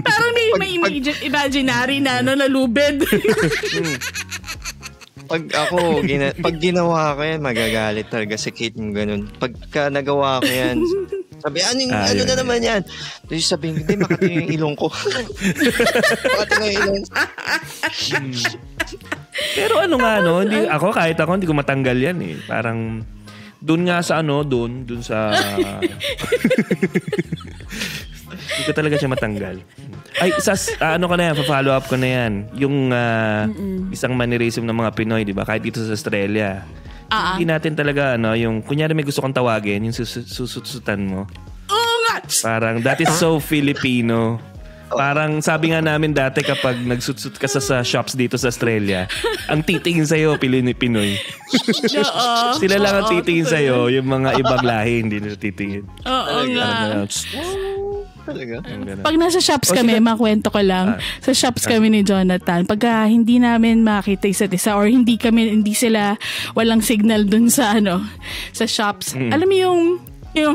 [0.00, 3.02] Parang may, may imagine, imaginary na, ano, nalubid.
[5.28, 9.28] Pag ako, gina- pag ginawa ko yan, magagalit talaga si Kate yung ganun.
[9.36, 10.80] Pagka nagawa ko yan,
[11.44, 12.80] sabi, ano, yung- Ah, ano yun, na naman yan?
[13.28, 14.88] Tapos sabihin, hindi, makati yung ilong ko.
[16.32, 17.12] makati yung ilong ko.
[19.52, 20.40] Pero ano nga, no?
[20.40, 22.34] Hindi, ako, kahit ako, hindi ko matanggal yan eh.
[22.48, 23.04] Parang,
[23.58, 25.34] doon nga sa ano, doon, doon sa...
[28.28, 29.56] Hindi ko talaga siya matanggal.
[30.18, 32.32] Ay, sas, ah, ano ka na yan, follow up ko na yan.
[32.58, 33.46] Yung ah,
[33.90, 35.46] isang mannerism ng mga Pinoy, di ba?
[35.46, 36.62] Kahit dito sa Australia.
[37.08, 41.24] Ah, Hindi natin talaga, ano, yung, kunyari may gusto kang tawagin, yung sus- susutsutan mo.
[41.70, 42.20] Oo nga.
[42.44, 44.38] Parang, that is so Filipino.
[44.88, 49.04] Parang sabi nga namin dati kapag nagsutsut ka sa, sa shops dito sa Australia,
[49.46, 51.16] ang titingin sa'yo, Pilini Pinoy.
[51.98, 52.56] Oo.
[52.56, 55.84] Sila lang ang titingin sa'yo, yung mga ibang lahi, hindi nila titingin.
[56.04, 57.04] Oo nga.
[58.28, 58.60] Talaga.
[59.00, 60.96] Pag nasa shops O, kami, sila- makwento ko lang.
[60.96, 61.24] Ah.
[61.24, 65.72] Sa shops kami ni Jonathan, pagka hindi namin makita isa't isa or hindi kami, hindi
[65.72, 66.12] sila
[66.52, 68.04] walang signal dun sa ano,
[68.52, 69.16] sa shops.
[69.16, 69.30] Mm.
[69.32, 69.80] Alam mo yung,
[70.36, 70.54] yung,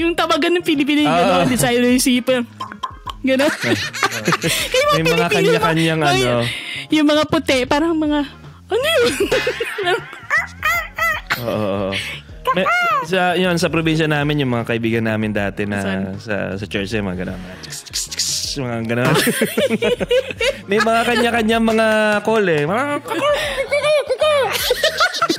[0.00, 1.20] yung tawagan ng Pilipino yung Ah.
[1.20, 2.40] gano'n, hindi sa'yo yung sipa.
[3.18, 3.50] Gano'n.
[4.72, 6.34] Kaya May mga kanya-kanyang mga- ano.
[6.88, 8.20] Yung mga puti, parang mga,
[8.68, 9.12] ano yun?
[11.38, 11.90] Oo.
[12.48, 12.64] May,
[13.04, 16.16] sa, yun, sa probinsya namin, yung mga kaibigan namin dati na Saan?
[16.16, 17.40] sa, sa church, eh, mga gano'n.
[18.58, 19.14] Mga, mga gano'n.
[20.66, 21.86] May mga kanya-kanyang mga
[22.26, 22.66] call eh.
[22.66, 22.84] Mga,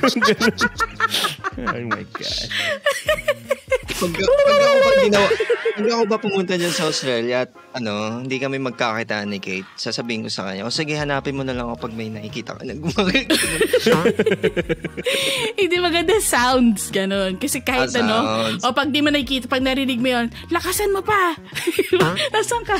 [1.60, 2.40] oh my God.
[3.90, 5.28] Pag, pag ako ba ginawa,
[5.70, 10.22] pag ako ba pumunta dyan sa Australia at ano, hindi kami magkakita ni Kate, sasabihin
[10.22, 12.74] ko sa kanya, o sige, hanapin mo na lang ako pag may nakikita ka na
[12.74, 13.24] gumagay.
[15.54, 17.36] Hindi maganda sounds, ganun.
[17.36, 18.60] Kasi kahit Ah, ano, sounds.
[18.64, 21.34] o pag di mo nakikita, pag narinig mo yun, lakasan mo pa.
[22.32, 22.76] Nasaan ka?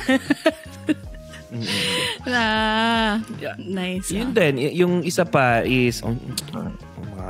[2.26, 3.18] ah,
[3.58, 4.10] nice.
[4.10, 6.14] Yun din, y- yung isa pa is, oh,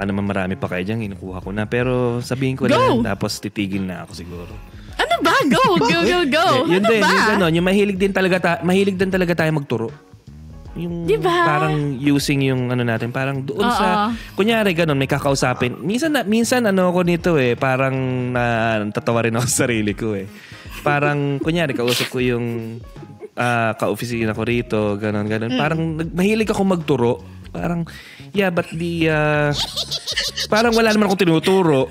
[0.01, 1.69] baka naman marami pa kayo dyan, inukuha ko na.
[1.69, 3.05] Pero sabihin ko Go!
[3.05, 4.53] na tapos titigil na ako siguro.
[4.97, 5.37] Ano ba?
[5.45, 6.47] Go, go, go, go.
[6.65, 7.13] Eh, yun ano din, ba?
[7.13, 9.93] yung ganon, yung mahilig din talaga, ta- mahilig din talaga tayo magturo.
[10.73, 11.29] Yung Diba?
[11.29, 13.77] parang using yung ano natin, parang doon Oo.
[13.77, 14.09] sa,
[14.41, 15.77] kunyari ganon, may kakausapin.
[15.85, 17.93] Minsan, na, minsan ano ako nito eh, parang
[18.33, 20.25] na, tatawa rin ako sa sarili ko eh.
[20.81, 22.81] parang, kunyari, kausap ko yung
[23.37, 25.53] uh, ka-opisina ko rito, ganon, ganon.
[25.53, 25.61] Mm.
[25.61, 25.81] Parang
[26.17, 27.21] mahilig ako magturo.
[27.51, 27.87] Parang,
[28.33, 29.51] yeah, but the, uh,
[30.47, 31.91] parang wala naman akong tinuturo.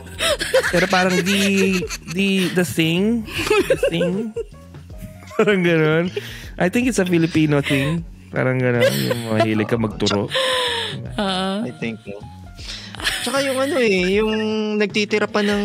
[0.71, 1.79] Pero parang the,
[2.15, 3.27] the, the thing,
[3.67, 4.31] the thing,
[5.35, 6.05] parang ganon.
[6.59, 8.03] I think it's a Filipino thing.
[8.29, 10.29] Parang gano'n, yung mahilig ka magturo.
[11.17, 12.21] Uh, I think, no.
[13.25, 14.31] Tsaka yung ano eh, yung
[14.77, 15.63] nagtitira pa ng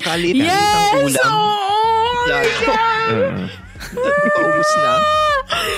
[0.00, 1.08] kalit-alitang yes!
[1.12, 1.30] ulam.
[1.30, 3.50] Oh, my God!
[3.86, 5.25] Uh, Paubos na.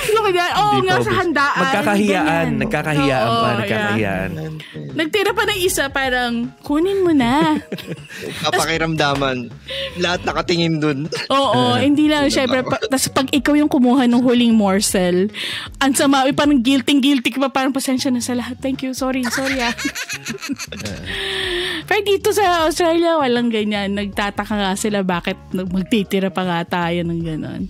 [0.08, 1.60] Look at Oo nga, sa handaan.
[1.60, 2.46] Magkakahiyaan.
[2.60, 3.48] Nagkakahiyaan pa.
[3.60, 4.30] Nagkakahiyaan.
[4.32, 4.48] Yeah.
[4.96, 7.60] Nagtira pa ng isa, parang, kunin mo na.
[8.48, 9.52] Kapakiramdaman.
[10.00, 10.98] Lahat nakatingin dun.
[11.30, 12.32] Oo, hindi lang.
[12.32, 15.28] Syempre, pa, tas pag ikaw yung kumuha ng huling morsel,
[15.78, 18.58] ang sama, parang guilty-guilty ka pa, parang pasensya na sa lahat.
[18.58, 18.96] Thank you.
[18.96, 19.74] Sorry, sorry ah.
[21.88, 23.94] Pero dito sa Australia, walang ganyan.
[23.94, 27.62] Nagtataka nga sila bakit magtitira pa nga tayo ng gano'n.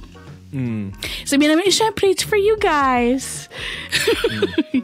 [0.48, 0.96] Mm.
[1.28, 3.48] Sabihin namin, eh, syempre, it's for you guys.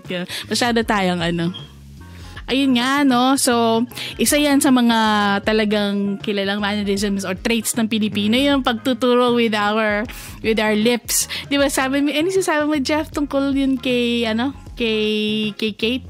[0.05, 0.29] Mm.
[0.53, 1.53] Masyado tayong ano.
[2.45, 3.41] Ayun nga, no?
[3.41, 3.85] So,
[4.21, 4.99] isa yan sa mga
[5.49, 10.05] talagang kilalang mannerisms or traits ng Pilipino, yung pagtuturo with our
[10.45, 11.25] with our lips.
[11.49, 16.07] Di ba, sabi mo, ano sasabi mo, Jeff, tungkol yun kay, ano, kay, kay Kate?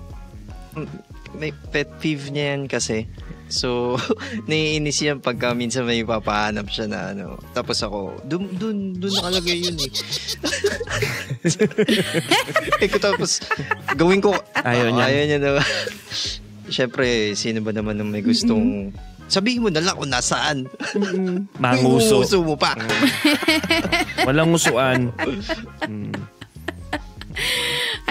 [1.38, 3.06] May pet peeve niya yan kasi
[3.48, 4.00] So,
[4.48, 7.36] naiinis yan pagka minsan may papahanap siya na ano.
[7.52, 9.90] Tapos ako, dun, dun, dun nakalagay yun eh.
[12.84, 13.44] eh tapos,
[13.94, 14.32] gawin ko.
[14.64, 15.04] Ayaw niya.
[15.08, 15.50] Ayaw niya na.
[16.74, 18.90] Siyempre, sino ba naman ang may gustong
[19.24, 20.68] Sabihin mo na lang kung nasaan.
[21.56, 22.20] Manguso.
[22.20, 22.76] Manguso mo pa.
[24.28, 25.08] Walang ngusuan.
[25.88, 26.12] mm.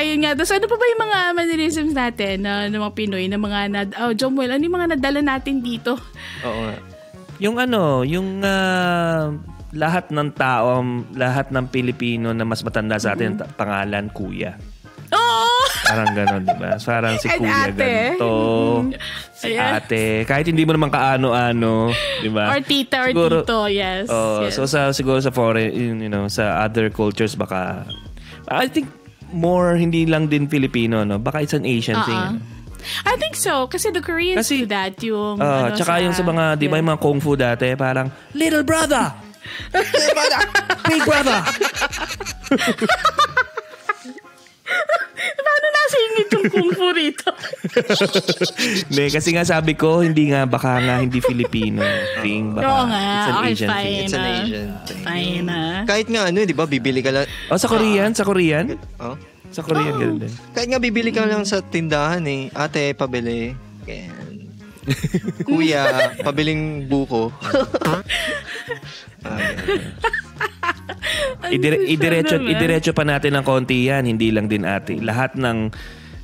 [0.04, 0.36] Ayun nga.
[0.36, 3.88] Tapos ano pa ba yung mga mannerisms natin na, ng mga Pinoy, na mga, nad,
[4.04, 5.96] oh, Jomwell, ano yung mga nadala natin dito?
[6.44, 6.76] Oo nga.
[7.40, 9.32] Yung ano, yung uh,
[9.72, 10.84] lahat ng tao,
[11.16, 13.56] lahat ng Pilipino na mas matanda sa atin, mm-hmm.
[13.56, 14.60] pangalan, kuya.
[15.14, 15.48] Oo!
[15.88, 16.76] Parang gano'n, di ba?
[16.84, 17.80] Parang si kuya ate.
[17.80, 18.32] ganito.
[19.32, 19.80] Si yeah.
[19.80, 20.28] ate.
[20.28, 22.52] Kahit hindi mo naman kaano-ano, di ba?
[22.52, 24.12] Or tita or siguro, tito, yes.
[24.12, 24.60] Oh, yes.
[24.60, 27.88] So sa, siguro sa foreign, you know, sa other cultures baka,
[28.52, 29.03] I think
[29.34, 31.18] more hindi lang din Filipino, no?
[31.20, 32.08] Baka it's an Asian uh-uh.
[32.08, 32.42] thing.
[33.08, 33.68] I think so.
[33.68, 35.00] Kasi the Koreans kasi, do that.
[35.04, 37.76] Yung, uh, ano, tsaka sa, yung sa mga, di ba yung mga kung fu dati,
[37.76, 39.12] parang, little brother!
[39.74, 40.42] little brother!
[40.88, 41.40] Big brother!
[45.84, 47.30] Nasingit yung kung fu rito?
[48.88, 51.84] Hindi, kasi nga sabi ko, hindi nga, baka nga hindi Filipino
[52.24, 52.56] thing.
[52.56, 53.04] Baka Oo nga.
[53.04, 54.00] It's an okay, Asian fine, thing.
[54.00, 55.04] It's an Asian thing.
[55.04, 55.80] Fine, ah.
[55.84, 57.28] Kahit nga ano, di ba, bibili ka lang.
[57.52, 58.16] Oh, sa Korean?
[58.16, 58.80] Sa Korean?
[59.04, 59.20] Oh?
[59.52, 60.00] Sa Korean, oh.
[60.00, 60.34] ganun din.
[60.56, 62.48] Kahit nga bibili ka lang sa tindahan eh.
[62.56, 63.52] Ate, pabili.
[63.84, 64.24] Ganyan.
[65.48, 67.32] Kuya, pabiling buko.
[69.28, 69.40] ah,
[71.56, 75.00] Idire- idiretso, idiretso pa natin ng konti yan, hindi lang din ate.
[75.00, 75.72] Lahat ng,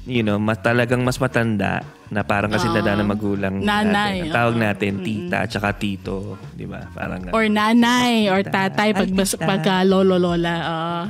[0.08, 4.22] you know, mas, talagang mas matanda na parang kasi uh, na magulang nanay, natin.
[4.26, 6.18] Ang tawag natin, uh, tita, tsaka tito.
[6.58, 6.82] Di ba?
[6.90, 9.10] Parang, or nanay, or tatay, pag,
[9.46, 10.56] pagka lolo-lola.
[10.66, 11.04] Uh.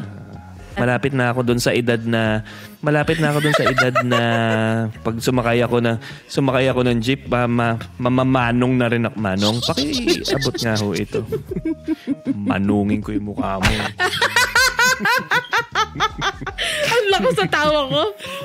[0.80, 2.42] Malapit na ako doon sa edad na
[2.80, 4.22] malapit na ako doon sa edad na
[5.04, 6.00] pag sumakay ako na
[6.32, 9.16] sumakay ako ng jeep, ma, ma, mamamanong na rin ako.
[9.20, 11.20] Manong, paki-abot nga ho ito.
[12.32, 13.74] Manungin ko yung mukha mo.
[16.90, 18.02] Ang lakas sa tawa ko.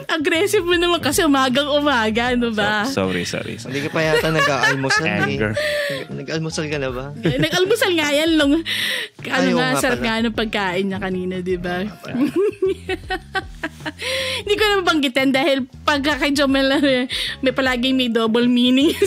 [0.07, 2.87] Aggressive mo naman kasi umagang umaga, ano ba?
[2.87, 3.75] So, sorry, sorry, sorry.
[3.75, 5.05] Hindi ka pa yata nag-aalmusal.
[5.05, 5.53] Anger.
[5.55, 6.07] Eh.
[6.11, 7.11] Nag-almusal ka na ba?
[7.27, 8.51] Eh, nag-almusal nga yan lang.
[8.55, 11.83] Ano Ayaw nga, sarap nga ng pagkain niya kanina, di ba?
[14.45, 16.73] Hindi ko na mabanggitin dahil pagka kay Jomel
[17.45, 18.97] may palaging may double meaning.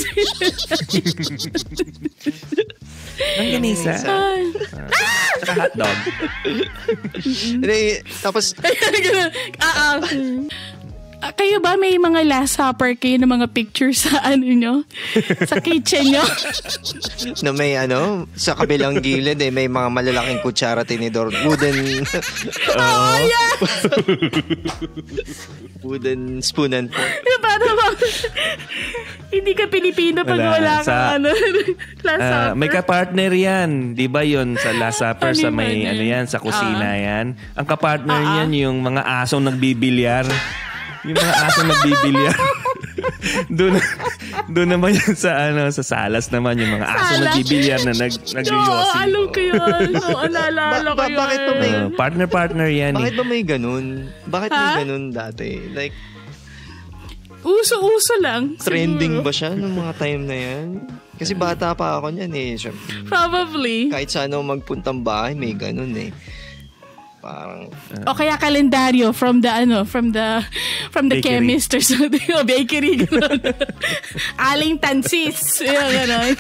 [3.37, 3.91] Ang ganisa.
[3.97, 5.97] Saka hotdog.
[8.25, 8.53] Tapos...
[9.61, 9.97] Ah, ah.
[11.17, 14.85] Uh, kayo ba may mga last supper kayo ng mga pictures sa ano nyo?
[15.49, 16.21] sa kitchen nyo?
[17.43, 21.33] na may ano, sa kabilang gilid eh, may mga malalaking kutsara tinidor.
[21.33, 22.05] Wooden...
[22.69, 23.53] Oo, oh, yeah!
[25.87, 27.09] wooden spoon and fork.
[27.41, 27.87] Para ba?
[29.33, 31.29] Hindi ka Pilipino pag wala, wala sa, ka ano,
[32.05, 32.53] last uh, supper.
[32.61, 33.69] May kapartner yan.
[33.97, 37.25] Di ba yun sa last supper ano sa may ano yan, sa kusina uh, yan.
[37.57, 38.45] Ang kapartner uh-huh.
[38.45, 40.29] niyan yung mga asong nagbibilyar.
[41.07, 42.31] Yung mga aso nagbibilya.
[43.49, 43.73] doon
[44.49, 47.21] doon naman yun sa ano sa salas naman yung mga aso Salas?
[47.25, 48.69] nagbibilyar na nag nagyoyosi.
[48.69, 49.61] Oo, alam ko yun.
[49.95, 51.17] Oo, naalala ko Ba- yun.
[51.17, 53.17] bakit ba may- Uh, partner partner yan Bakit eh.
[53.17, 53.85] ba may ganun?
[54.25, 55.49] Bakit may ganun dati?
[55.71, 55.95] Like,
[57.39, 58.57] Uso-uso lang.
[58.59, 59.23] Trending siguro.
[59.23, 60.65] ba siya nung mga time na yan?
[61.15, 62.49] Kasi bata pa ako niyan eh.
[63.07, 63.87] Probably.
[63.87, 66.11] kahit saan ako magpuntang bahay, may ganun eh.
[67.27, 67.67] Parang,
[68.07, 70.39] O kaya kalendaryo from the ano, from the
[70.95, 71.43] from the Bakery.
[71.43, 72.23] chemist or something.
[72.39, 73.03] O bakery.
[74.39, 75.59] Aling tansis.
[75.59, 76.33] Yung gano'n.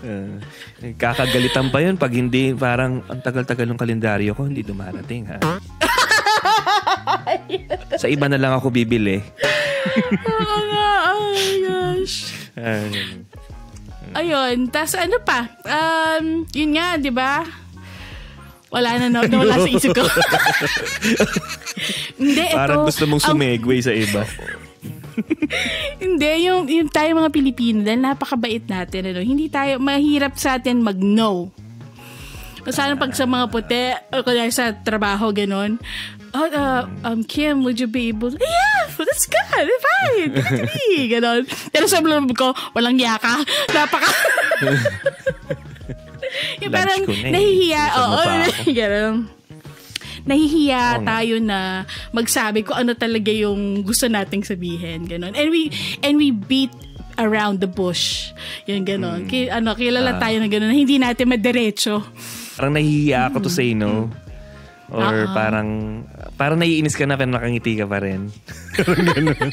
[0.00, 0.40] Uh,
[1.02, 5.60] kakagalitan pa yun pag hindi parang ang tagal-tagal ng kalendaryo ko hindi dumarating ha.
[8.00, 9.20] Sa iba na lang ako bibili.
[10.24, 12.16] Oo nga, oh my gosh.
[12.56, 12.88] Ah,
[14.10, 15.46] Ayun, tas ano pa?
[15.62, 17.44] Um, yun nga, di ba?
[18.70, 20.06] Wala na, no, nawala sa isip ko.
[22.22, 22.54] Hindi, ito.
[22.54, 24.22] parang gusto mong sumegway sa iba.
[26.02, 30.86] Hindi, yung, yung tayo mga Pilipino, dahil napakabait natin, ano, hindi tayo, mahirap sa atin
[30.86, 31.50] mag-no.
[32.70, 35.82] Sana pag sa mga puti, o kaya sa trabaho, ganon,
[36.30, 41.42] oh, uh, um, Kim, would you be able, yeah, that's good, fine, good ganon.
[41.74, 43.42] Pero sa loob ko, walang yaka,
[43.74, 44.14] napaka,
[46.62, 47.32] yung parang ko na eh.
[47.32, 48.70] nahihiya, oo, ako.
[48.80, 49.14] ganon
[50.20, 51.58] nahihiya Oo tayo na
[52.12, 55.72] magsabi kung ano talaga yung gusto nating sabihin ganon and we
[56.04, 56.68] and we beat
[57.16, 58.28] around the bush
[58.64, 60.20] yung ganon Ki, ano kilala Ah.
[60.20, 62.04] tayo na ganon na hindi natin madiretso
[62.52, 64.12] Parang nahihiya ako to say no.
[64.92, 65.32] Or Oo.
[65.32, 65.68] parang
[66.36, 68.28] parang naiinis ka na pero nakangiti ka pa rin.
[68.76, 69.48] parang ganun.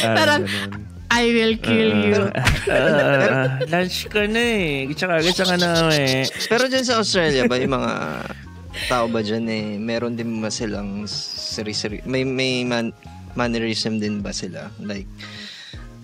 [0.00, 0.95] Parang, ganun.
[1.16, 2.22] I will kill you
[2.76, 4.92] Ah, lunch ka na eh.
[4.92, 6.28] Tsaka, tsaka na eh.
[6.52, 7.92] pero dyan sa Australia ba, yung mga
[8.92, 12.92] tao ba dyan eh, meron din ba silang seri-seri, may, may man,
[13.32, 14.68] mannerism din ba sila?
[14.84, 15.08] Like,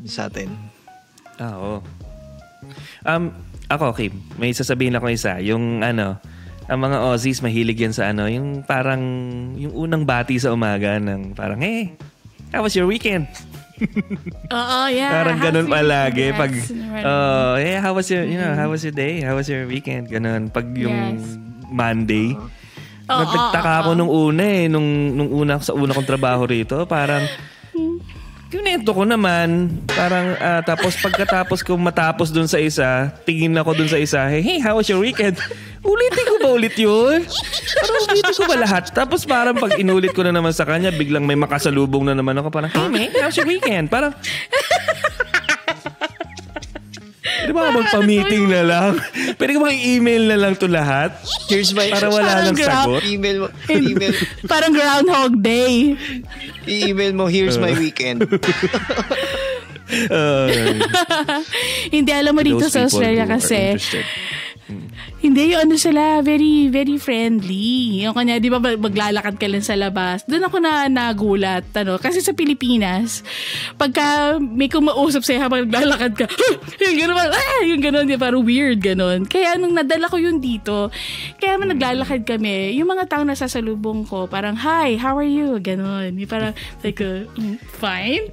[0.08, 0.48] sa atin.
[1.36, 1.78] Ah, oo.
[3.04, 3.34] Um,
[3.68, 5.36] ako, Kim, may sasabihin ako isa.
[5.44, 6.16] Yung ano,
[6.70, 9.02] ang mga Aussies mahilig yan sa ano, yung parang,
[9.58, 11.92] yung unang bati sa umaga ng parang, hey,
[12.54, 13.28] how was your weekend?
[14.56, 16.32] oo yeah parang ganun palagi.
[16.34, 16.52] Pag,
[17.02, 19.20] oh, hey, how was your, you know, how was your day?
[19.22, 20.08] How was your weekend?
[20.08, 20.50] Ganun.
[20.52, 21.24] Pag yung Yes.
[21.72, 22.36] Monday,
[23.08, 26.84] Oo, nagtaka oo, ako nung una eh, nung, nung una, sa una kong trabaho rito,
[26.84, 27.24] parang,
[28.52, 33.88] Kinento ko naman, parang ah, tapos pagkatapos ko matapos dun sa isa, tingin ako dun
[33.88, 35.40] sa isa, hey, hey, how was your weekend?
[35.80, 37.22] Ulitin ko ba ulit yun?
[37.78, 38.84] Parang ulitin ko ba lahat?
[38.90, 42.50] Tapos parang pag inulit ko na naman sa kanya, biglang may makasalubong na naman ako.
[42.50, 43.86] Parang, hey, man, how's your weekend?
[43.88, 44.12] Parang,
[47.42, 48.92] Pwede ba magpa-meeting na lang?
[49.34, 51.10] Pwede ko i-email na lang to lahat?
[51.50, 53.02] Here's my, Para wala Parang sagot?
[53.02, 54.14] email mo, email,
[54.46, 55.98] parang Groundhog Day
[56.66, 58.22] i-email mo, here's my weekend.
[60.08, 60.48] Uh,
[61.94, 64.06] hindi alam mo dito sa Australia kasi interested.
[65.22, 68.02] Hindi, yung ano sila, very, very friendly.
[68.02, 70.26] Yung kanya, di ba mag- maglalakad ka lang sa labas.
[70.26, 71.62] Doon ako na nagulat.
[71.78, 73.22] Ano, kasi sa Pilipinas,
[73.78, 76.26] pagka may kumausap sa'yo habang naglalakad ka,
[76.82, 79.22] yung gano'n, ah, yung gano'n, di parang weird, gano'n.
[79.30, 80.90] Kaya nung nadala ko yun dito,
[81.38, 85.62] kaya nung naglalakad kami, yung mga tao na sasalubong ko, parang, hi, how are you?
[85.62, 86.18] Gano'n.
[86.18, 86.50] Yung parang,
[86.82, 88.26] like, uh, mm, fine?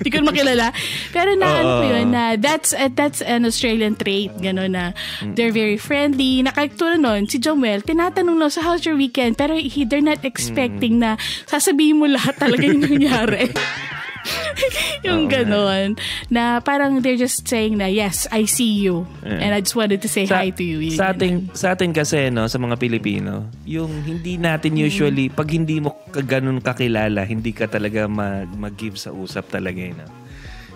[0.00, 0.72] Hindi ko makilala.
[1.12, 4.96] Pero na ano ko yun, na that's, uh, that's an Australian trait, gano'n na
[5.36, 6.38] they're very friendly.
[6.40, 9.34] Nakagturo nun, si Jomuel, tinatanong na sa how's your weekend?
[9.34, 13.50] Pero he, they're not expecting na sasabihin mo lahat talaga yung nangyari.
[15.06, 15.96] yung Oo, ganon.
[16.28, 19.06] Na parang they're just saying na, yes, I see you.
[19.24, 19.40] Yeah.
[19.40, 20.78] And I just wanted to say hi to you.
[20.78, 21.16] Yung Sa ganon.
[21.16, 25.96] atin, sa atin kasi, no, sa mga Pilipino, yung hindi natin usually, pag hindi mo
[26.12, 29.80] ganun kakilala, hindi ka talaga mag, mag-give sa usap talaga.
[29.80, 30.06] eh, No?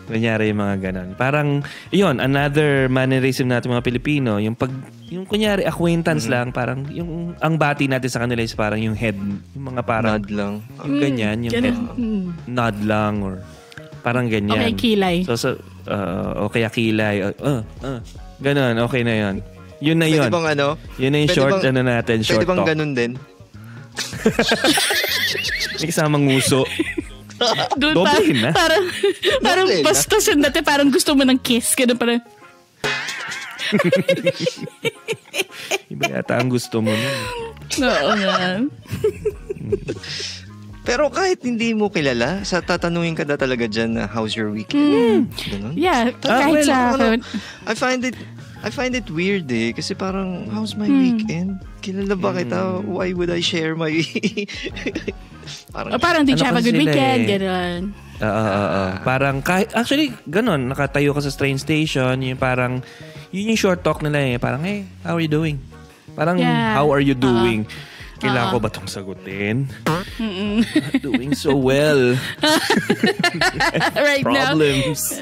[0.02, 1.08] Kunyari yung mga ganun.
[1.14, 1.48] Parang,
[1.88, 4.70] yun, another mannerism natin mga Pilipino, yung pag,
[5.06, 9.14] yung kunyari acquaintance lang, parang, yung, ang bati natin sa kanila is parang yung head,
[9.54, 10.52] yung mga parang, Nod lang.
[10.82, 11.94] yung ganyan, yung head, Ganon.
[11.94, 12.26] Mm.
[12.50, 13.34] nod lang, or
[14.02, 14.58] parang ganyan.
[14.58, 15.16] Okay, kilay.
[15.22, 15.48] So, so
[15.86, 17.22] uh, o kaya kilay.
[17.38, 18.00] Uh, uh,
[18.42, 19.34] ganun, okay na yun.
[19.78, 20.26] Yun na yun.
[20.26, 20.66] Pwede bang ano?
[20.98, 22.68] Yun na yung Pwede short, bang- ano natin, short Pwede bang talk.
[22.70, 23.12] ganun din?
[25.78, 26.62] May kasamang nguso.
[27.74, 28.52] Doon Doble pa, yun, ah.
[28.52, 28.84] parang,
[29.40, 29.86] parang Doble na.
[29.86, 31.72] bastos yun dati, parang gusto mo ng kiss.
[31.72, 32.20] Ganun parang,
[35.88, 37.16] Iba yata ang gusto mo nun.
[37.80, 38.60] oo nga.
[40.82, 45.30] Pero kahit hindi mo kilala, sa tatanungin ka na talaga dyan na how's your weekend?
[45.30, 45.78] Ganun?
[45.78, 47.22] Yeah, Ah, kahit well, sa Ano.
[47.64, 48.18] I find it
[48.62, 51.02] I find it weird eh kasi parang how's my Hmm.
[51.02, 51.50] weekend?
[51.82, 52.86] Kilala ba kita?
[52.86, 53.90] Why would I share my
[55.74, 57.26] parang O parang, did you have a good weekend?
[57.26, 57.38] eh.
[57.38, 57.80] Ganon.
[58.22, 58.86] Oo, oo, oo.
[59.02, 62.86] Parang kahit, actually, ganun, nakatayo ka sa train station, yung parang,
[63.34, 64.38] yun yung short talk nila eh.
[64.38, 65.58] Parang, hey, how are you doing?
[66.14, 66.78] Parang, Yeah.
[66.78, 67.66] how are you doing?
[68.22, 68.54] Kailangan Oo.
[68.54, 69.66] ko ba itong sagutin?
[69.82, 70.06] Not
[71.02, 72.14] doing so well.
[73.98, 75.18] right now, Problems.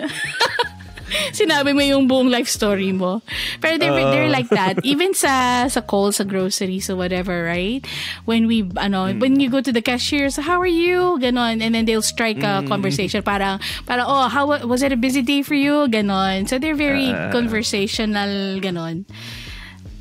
[1.36, 3.22] sinabi mo yung buong life story mo.
[3.60, 4.10] Pero they're, Oo.
[4.10, 4.78] they're like that.
[4.86, 7.82] Even sa sa Kohl's, sa groceries, or whatever, right?
[8.24, 11.18] When we, ano, when you go to the cashier, so how are you?
[11.20, 11.60] Ganon.
[11.62, 13.22] And then they'll strike a conversation.
[13.30, 15.86] Parang, parang, oh, how, wa- was it a busy day for you?
[15.86, 16.48] Ganon.
[16.48, 17.30] So they're very Ah.
[17.30, 19.04] conversational, ganon.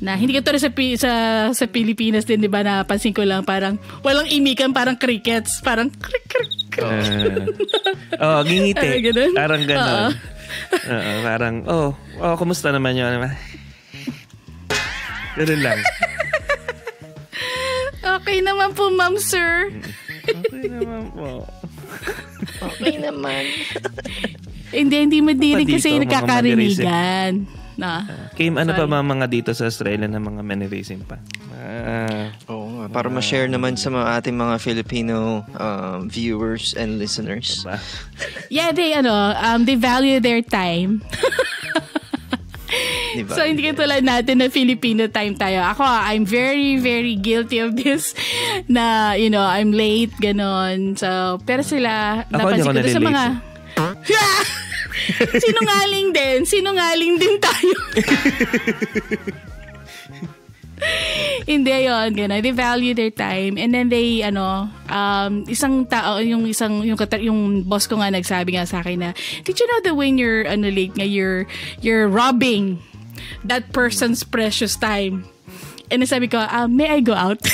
[0.00, 1.12] Na hindi ka sa, Pi- sa
[1.52, 5.60] sa Pilipinas din, di ba, napansin ko lang, parang walang imikan, parang crickets.
[5.60, 6.84] Parang krik, krik, krik.
[8.16, 8.80] Uh, oh, ngingiti.
[8.80, 9.32] Parang ganun?
[9.36, 9.84] Parang ganun.
[9.84, 10.08] Oo.
[10.72, 13.20] Oo, parang, oh, oh, kumusta naman yun?
[15.38, 15.78] Ganun lang.
[18.00, 19.70] Okay naman po, ma'am, sir.
[20.26, 21.44] Okay naman po.
[22.60, 23.42] Okay naman.
[24.70, 27.32] Hindi, hindi mo din dito, kasi mga nagkakarinigan.
[27.80, 28.04] Na.
[28.36, 28.92] Kim, ano pa Sorry.
[28.92, 31.16] ba mga dito sa Australia na mga mannerism pa?
[31.56, 32.88] Ah, Oo nga.
[32.88, 37.64] Para ma-share naman sa mga ating mga Filipino um, viewers and listeners.
[37.64, 37.76] ba?
[38.48, 41.04] Yeah, they, ano, um, they value their time.
[43.10, 43.34] Diba?
[43.34, 45.66] So, hindi katulad natin na Filipino time tayo.
[45.74, 48.14] Ako, I'm very, very guilty of this
[48.70, 50.94] na, you know, I'm late, ganon.
[50.94, 53.22] So, pero sila, Ako, napansin ko sa mga...
[55.42, 56.38] sinungaling din.
[56.46, 57.74] Sinungaling din tayo.
[61.50, 62.40] Hindi yun, gano'n.
[62.40, 67.40] They value their time and then they ano, um isang tao yung isang yung yung
[67.64, 69.10] boss ko nga nagsabi nga sa akin na
[69.44, 71.46] did you know that when you're ano late nga you're
[71.80, 72.80] you're robbing
[73.44, 75.24] that person's precious time.
[75.90, 77.42] And sabi ko, ah, may I go out?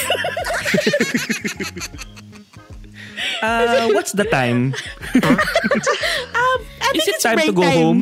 [3.43, 4.73] Ah, what's the time?
[6.37, 7.77] um, I Is it it's time to go time.
[7.77, 8.01] home?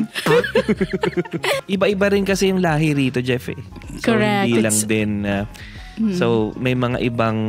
[1.75, 3.59] Iba-iba rin kasi yung lahi rito, Jeff eh.
[3.99, 4.47] So, Correct.
[4.47, 5.45] hindi lang It's- din uh,
[5.95, 7.39] So, may mga ibang,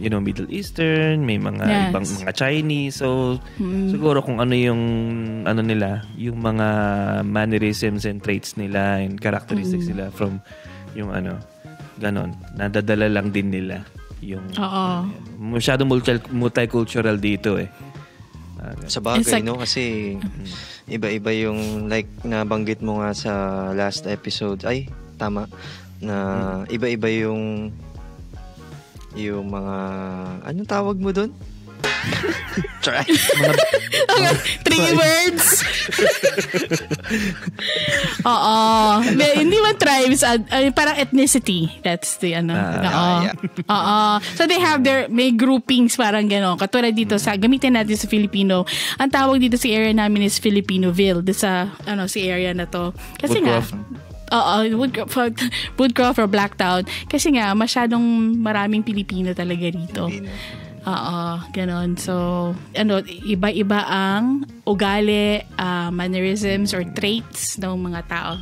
[0.00, 1.84] you know, Middle Eastern, may mga Yes.
[1.92, 3.04] ibang mga Chinese.
[3.04, 3.36] So,
[3.92, 4.80] siguro kung ano yung,
[5.44, 6.68] ano nila, yung mga
[7.20, 10.40] mannerisms and traits nila and characteristics nila from
[10.96, 11.36] yung ano,
[12.00, 12.32] ganon.
[12.56, 13.84] Nadadala lang din nila
[14.26, 14.86] yung Oo.
[15.38, 17.70] masyado multi- multicultural dito eh.
[18.90, 19.62] Sa bagay, like- no?
[19.62, 20.16] Kasi
[20.90, 23.32] iba-iba yung like nabanggit mo nga sa
[23.70, 24.66] last episode.
[24.66, 25.46] Ay, tama.
[26.02, 26.16] Na
[26.66, 27.70] iba-iba yung
[29.16, 29.76] yung mga
[30.44, 31.30] anong tawag mo doon?
[32.80, 33.02] Try.
[34.62, 35.46] Three words.
[38.22, 38.56] Oo.
[39.12, 41.70] May- Hindi man tribes, uh, uh, parang ethnicity.
[41.82, 42.54] That's the ano.
[42.54, 43.14] Ah, Oo.
[43.24, 43.34] yeah.
[43.66, 43.98] Oo.
[44.34, 46.56] So they have their, may groupings parang gano'n.
[46.56, 48.62] Katulad dito sa, gamitin natin sa Filipino.
[48.96, 51.22] Ang tawag dito sa area namin is Filipinoville.
[51.22, 52.94] Dito sa, ano, si area na to.
[53.16, 53.72] Kasi Woodcroft.
[53.72, 55.38] nga, Oo, Woodcroft,
[55.74, 56.82] Woodcroft or Blacktown.
[57.06, 58.02] Kasi nga, masyadong
[58.36, 60.06] maraming Pilipino talaga rito.
[60.06, 60.30] Pilipino.
[60.86, 61.98] Oo, ganon.
[61.98, 62.14] So,
[62.72, 68.38] ano, iba-iba ang ugali, ah, mannerisms or traits ng mga tao.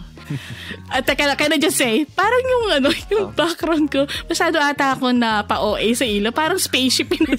[0.88, 5.12] At teka, can I just say, parang yung ano, yung background ko, masyado ata ako
[5.12, 6.32] na pa-OA sa ilo.
[6.32, 7.28] Parang spaceship yun.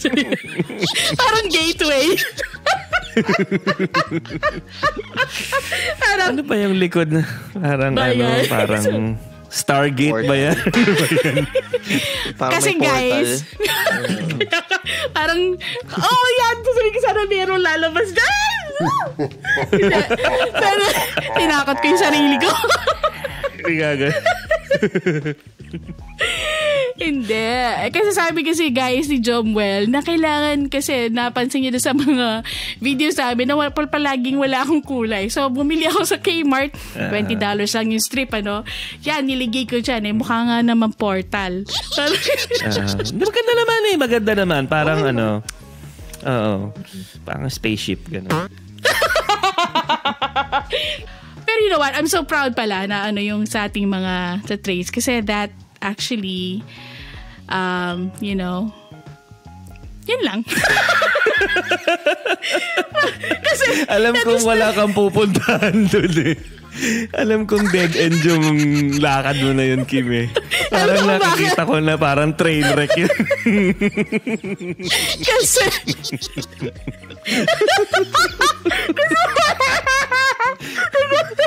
[1.22, 2.18] parang gateway.
[6.01, 7.24] parang, Ano pa yung likod na
[7.58, 8.22] parang Bayan.
[8.22, 8.84] ano, parang
[9.56, 10.58] Stargate ba yan?
[12.39, 13.47] Parang Kasi guys,
[15.16, 15.56] parang,
[15.95, 18.68] oh yan, sasabihin ko sana meron lalabas dyan.
[20.60, 20.84] Pero,
[21.39, 22.51] tinakot ko yung sarili ko.
[23.64, 24.12] Gaga.
[26.96, 27.36] Hindi.
[27.36, 32.28] Eh, Kasi sabi kasi guys ni Jomwell na kailangan kasi napansin niya doon sa mga
[32.80, 35.28] videos namin na wala, palaging wala akong kulay.
[35.28, 36.72] So, bumili ako sa Kmart.
[36.96, 38.64] $20 lang yung strip, ano.
[39.04, 40.08] Yan, niligay ko dyan.
[40.08, 41.68] Eh, mukha nga naman portal.
[42.00, 42.08] Ah,
[43.12, 43.96] maganda naman eh.
[44.00, 44.62] Maganda naman.
[44.72, 45.43] Parang ano.
[46.24, 46.72] Oo.
[47.28, 48.08] Parang spaceship.
[48.08, 48.32] Ganun.
[51.46, 51.93] Pero you know what?
[51.93, 55.54] I'm so proud pala na ano yung sa ating mga sa traits kasi that
[55.86, 56.66] actually
[57.50, 58.74] um, you know,
[60.06, 60.42] yun lang.
[63.46, 66.38] kasi Alam kong wala kang pupuntahan doon eh.
[67.16, 68.46] Alam kong dead end yung
[69.00, 70.28] lakad mo na yun, Kim eh.
[70.68, 73.08] Parang nakikita ko na parang train wreck yun.
[75.28, 75.66] kasi
[81.06, 81.46] kasi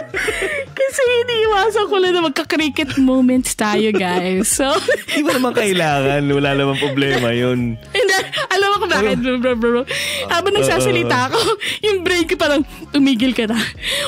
[1.03, 4.49] iniiwasan ko lang na magka-cricket moments tayo, guys.
[4.49, 4.67] So,
[5.09, 6.23] Hindi mo naman kailangan.
[6.25, 7.79] Wala naman problema yun.
[7.79, 8.15] Hindi,
[8.49, 9.83] alam mo kung bakit, bro, bro, bro.
[10.27, 11.41] Habang nagsasalita ako,
[11.85, 13.59] yung brain ko parang, tumigil ka na.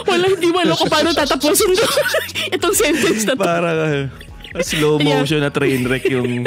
[0.07, 1.87] Wala, hindi mo alam kung paano tatapusin to.
[2.57, 3.45] Itong sentence na to.
[3.45, 4.07] Parang, uh,
[4.51, 6.43] Slow motion na train wreck yung...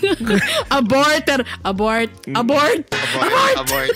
[0.78, 3.54] abort, ter- abort, abort, Abort.
[3.60, 3.92] Abort.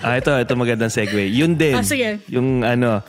[0.00, 1.28] Ah, ito, ito magandang segue.
[1.28, 1.74] Yun din.
[1.74, 2.22] Ah, sige.
[2.30, 3.02] Yung ano,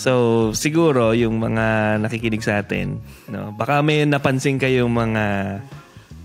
[0.00, 0.12] so
[0.56, 2.96] siguro yung mga nakikinig sa atin,
[3.28, 5.24] no, baka may napansin kayong mga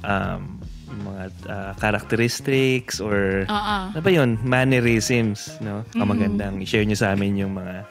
[0.07, 0.55] um,
[0.95, 3.77] mga ah, characteristics or Oo.
[3.91, 4.39] ano ba yun?
[4.47, 5.83] Mannerisms, no?
[5.91, 7.83] Ang magandang i-share nyo sa amin yung mga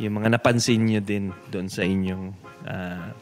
[0.00, 2.24] yung mga napansin nyo din doon sa inyong
[2.66, 3.12] ah,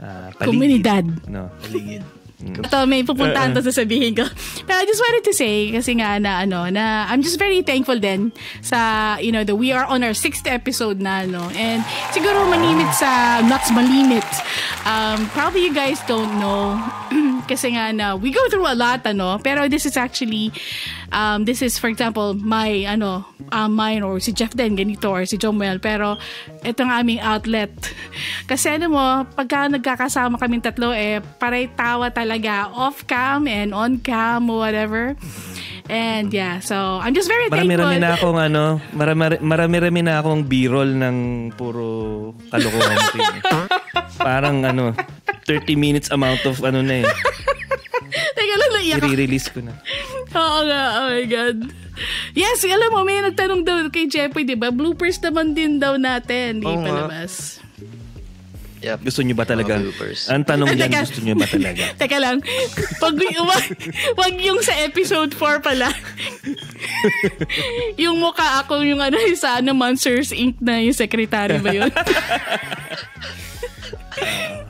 [0.00, 0.48] ah, paligid.
[0.48, 1.04] Komunidad.
[1.28, 2.02] No, paligid.
[2.38, 2.62] Mm.
[2.62, 4.22] Ito, may pupuntahan to sasabihin ko.
[4.62, 7.98] Pero I just wanted to say, kasi nga na ano, na I'm just very thankful
[7.98, 8.30] din
[8.62, 11.50] sa, you know, the we are on our sixth episode na, no?
[11.58, 11.82] And
[12.14, 14.26] siguro malimit sa, not malimit.
[14.86, 16.78] Um, probably you guys don't know.
[17.48, 19.40] kasi nga na, we go through a lot, ano?
[19.40, 20.52] Pero this is actually,
[21.08, 25.24] um, this is, for example, my, ano, um, mine or si Jeff din, ganito, or
[25.24, 25.80] si Jomuel.
[25.80, 26.20] Pero,
[26.60, 27.72] ito ang aming outlet.
[28.50, 34.60] Kasi ano mo, pagka nagkakasama kaming tatlo, eh, paray tawa talaga off-cam and on-cam or
[34.60, 35.16] whatever.
[35.88, 37.64] And yeah, so I'm just very thankful.
[37.64, 41.16] Marami-rami na akong ano, marami- marami-rami na akong b-roll ng
[41.56, 43.00] puro kalokohan.
[43.16, 43.28] thing.
[44.20, 44.92] Parang ano,
[45.48, 47.08] 30 minutes amount of ano na eh.
[48.36, 49.08] Teka lang, naiyak ako.
[49.08, 49.72] I-release ko na.
[50.36, 51.58] Oo nga, oh my God.
[52.36, 54.68] Yes, alam mo, may nagtanong daw kay Jeffrey, di ba?
[54.68, 56.60] Bloopers naman din daw natin.
[56.60, 57.08] Di Oo nga.
[57.08, 57.58] palabas.
[58.78, 58.98] Yep.
[59.02, 59.74] Gusto nyo ba talaga?
[59.74, 60.30] Bloopers.
[60.30, 61.02] Ang tanong Teka.
[61.02, 61.82] gusto nyo ba talaga?
[62.00, 62.38] Teka lang.
[63.02, 63.14] Pag,
[63.50, 63.64] wag,
[64.14, 65.90] wag yung sa episode 4 pala.
[67.98, 70.62] yung mukha ako yung ano sa ano, Monsters Inc.
[70.62, 71.90] na yung secretary ba yun?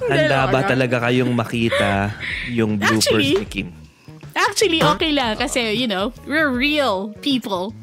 [0.08, 2.16] Handa ba talaga kayong makita
[2.48, 3.68] yung bloopers Actually, ni Kim?
[4.32, 7.74] Actually, okay lang kasi, you know, we're real people.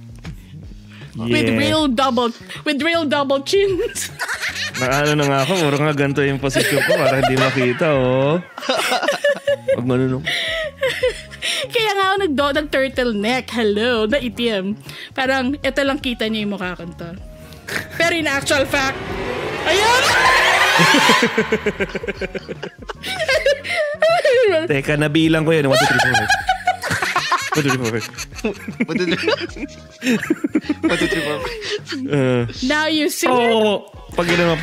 [1.15, 1.55] With Yeah.
[1.55, 2.35] real double,
[2.67, 4.11] with real double chins.
[4.83, 8.43] Na ano na nga ako, puro nga ganito yung position ko para hindi makita, oh.
[9.79, 10.27] Pag manunong.
[11.71, 13.45] Kaya nga ako nag nag-turtleneck.
[13.55, 14.75] Hello, na itim.
[15.15, 17.15] Parang, ito lang kita niya yung mukha ko to.
[17.95, 18.99] Pero in actual fact,
[19.63, 20.54] ayan!
[24.69, 25.65] Teka, nabilang ko yun.
[25.69, 26.27] 1, 2, 3, 4.
[27.55, 28.25] 1, 2, 3, 4.
[28.85, 29.31] One, two, three.
[30.85, 31.39] One, two, three, four.
[32.11, 33.31] Uh, Now you see it.
[33.31, 33.79] pro.
[34.15, 34.55] Pag ginawa.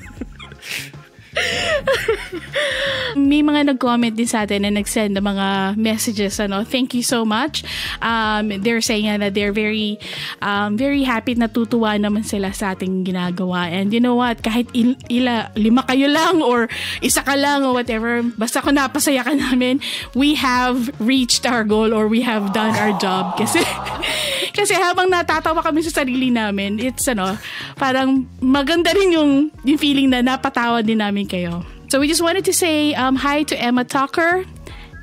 [3.15, 6.39] May mga nag-comment din sa atin na nag-send ng mga messages.
[6.39, 7.63] Ano, thank you so much.
[7.99, 9.99] Um, they're saying na they're very,
[10.39, 13.67] um, very happy na tutuwa naman sila sa ating ginagawa.
[13.67, 14.39] And you know what?
[14.39, 16.71] Kahit il- ila, lima kayo lang or
[17.03, 19.83] isa ka lang or whatever, basta kung napasaya ka namin,
[20.15, 23.35] we have reached our goal or we have done our job.
[23.41, 23.63] Kasi,
[24.51, 27.39] kasi habang natatawa kami sa sarili namin, it's ano,
[27.79, 29.31] parang maganda rin yung,
[29.63, 31.63] yung feeling na napatawa din namin kayo.
[31.87, 34.43] So we just wanted to say um, hi to Emma Tucker.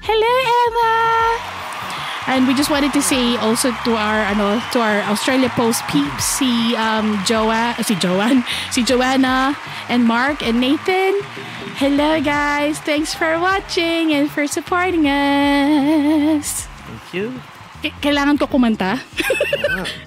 [0.05, 0.93] Hello, Emma!
[2.29, 6.37] And we just wanted to say also to our ano to our Australia Post peeps
[6.37, 9.57] si um Joa si Joanne si Joanna
[9.89, 11.17] and Mark and Nathan.
[11.81, 16.69] Hello guys, thanks for watching and for supporting us.
[16.85, 17.27] Thank you.
[17.81, 19.01] K- kailangan ko kumanta?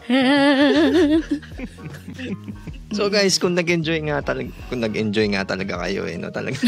[2.92, 6.60] So guys, kung nag-enjoy nga talaga, kung nag-enjoy nga talaga kayo eh, no, talaga.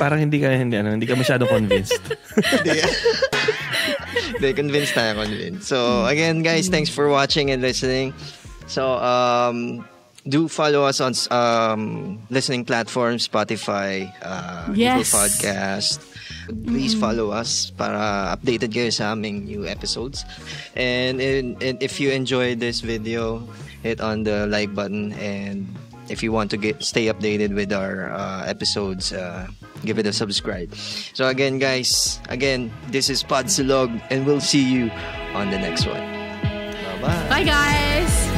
[0.00, 2.00] Parang hindi ka, hindi, ano, hindi ka masyado convinced.
[2.40, 2.80] Hindi.
[4.34, 5.68] Hindi, convinced tayo, convinced.
[5.68, 8.16] So, again, guys, thanks for watching and listening.
[8.66, 9.84] So, um,
[10.26, 15.12] do follow us on um, listening platforms, Spotify, uh, Google Yes.
[15.12, 15.98] Podcast.
[16.64, 20.24] Please follow us para updated kayo sa aming new episodes.
[20.76, 23.44] And, and, and if you enjoyed this video,
[23.84, 25.68] hit on the like button and
[26.08, 29.46] if you want to get stay updated with our uh, episodes, uh,
[29.84, 30.74] give it a subscribe.
[31.12, 34.90] So again, guys, again, this is Podsilog, and we'll see you
[35.32, 36.00] on the next one.
[36.00, 37.28] Bye bye.
[37.28, 38.33] Bye guys.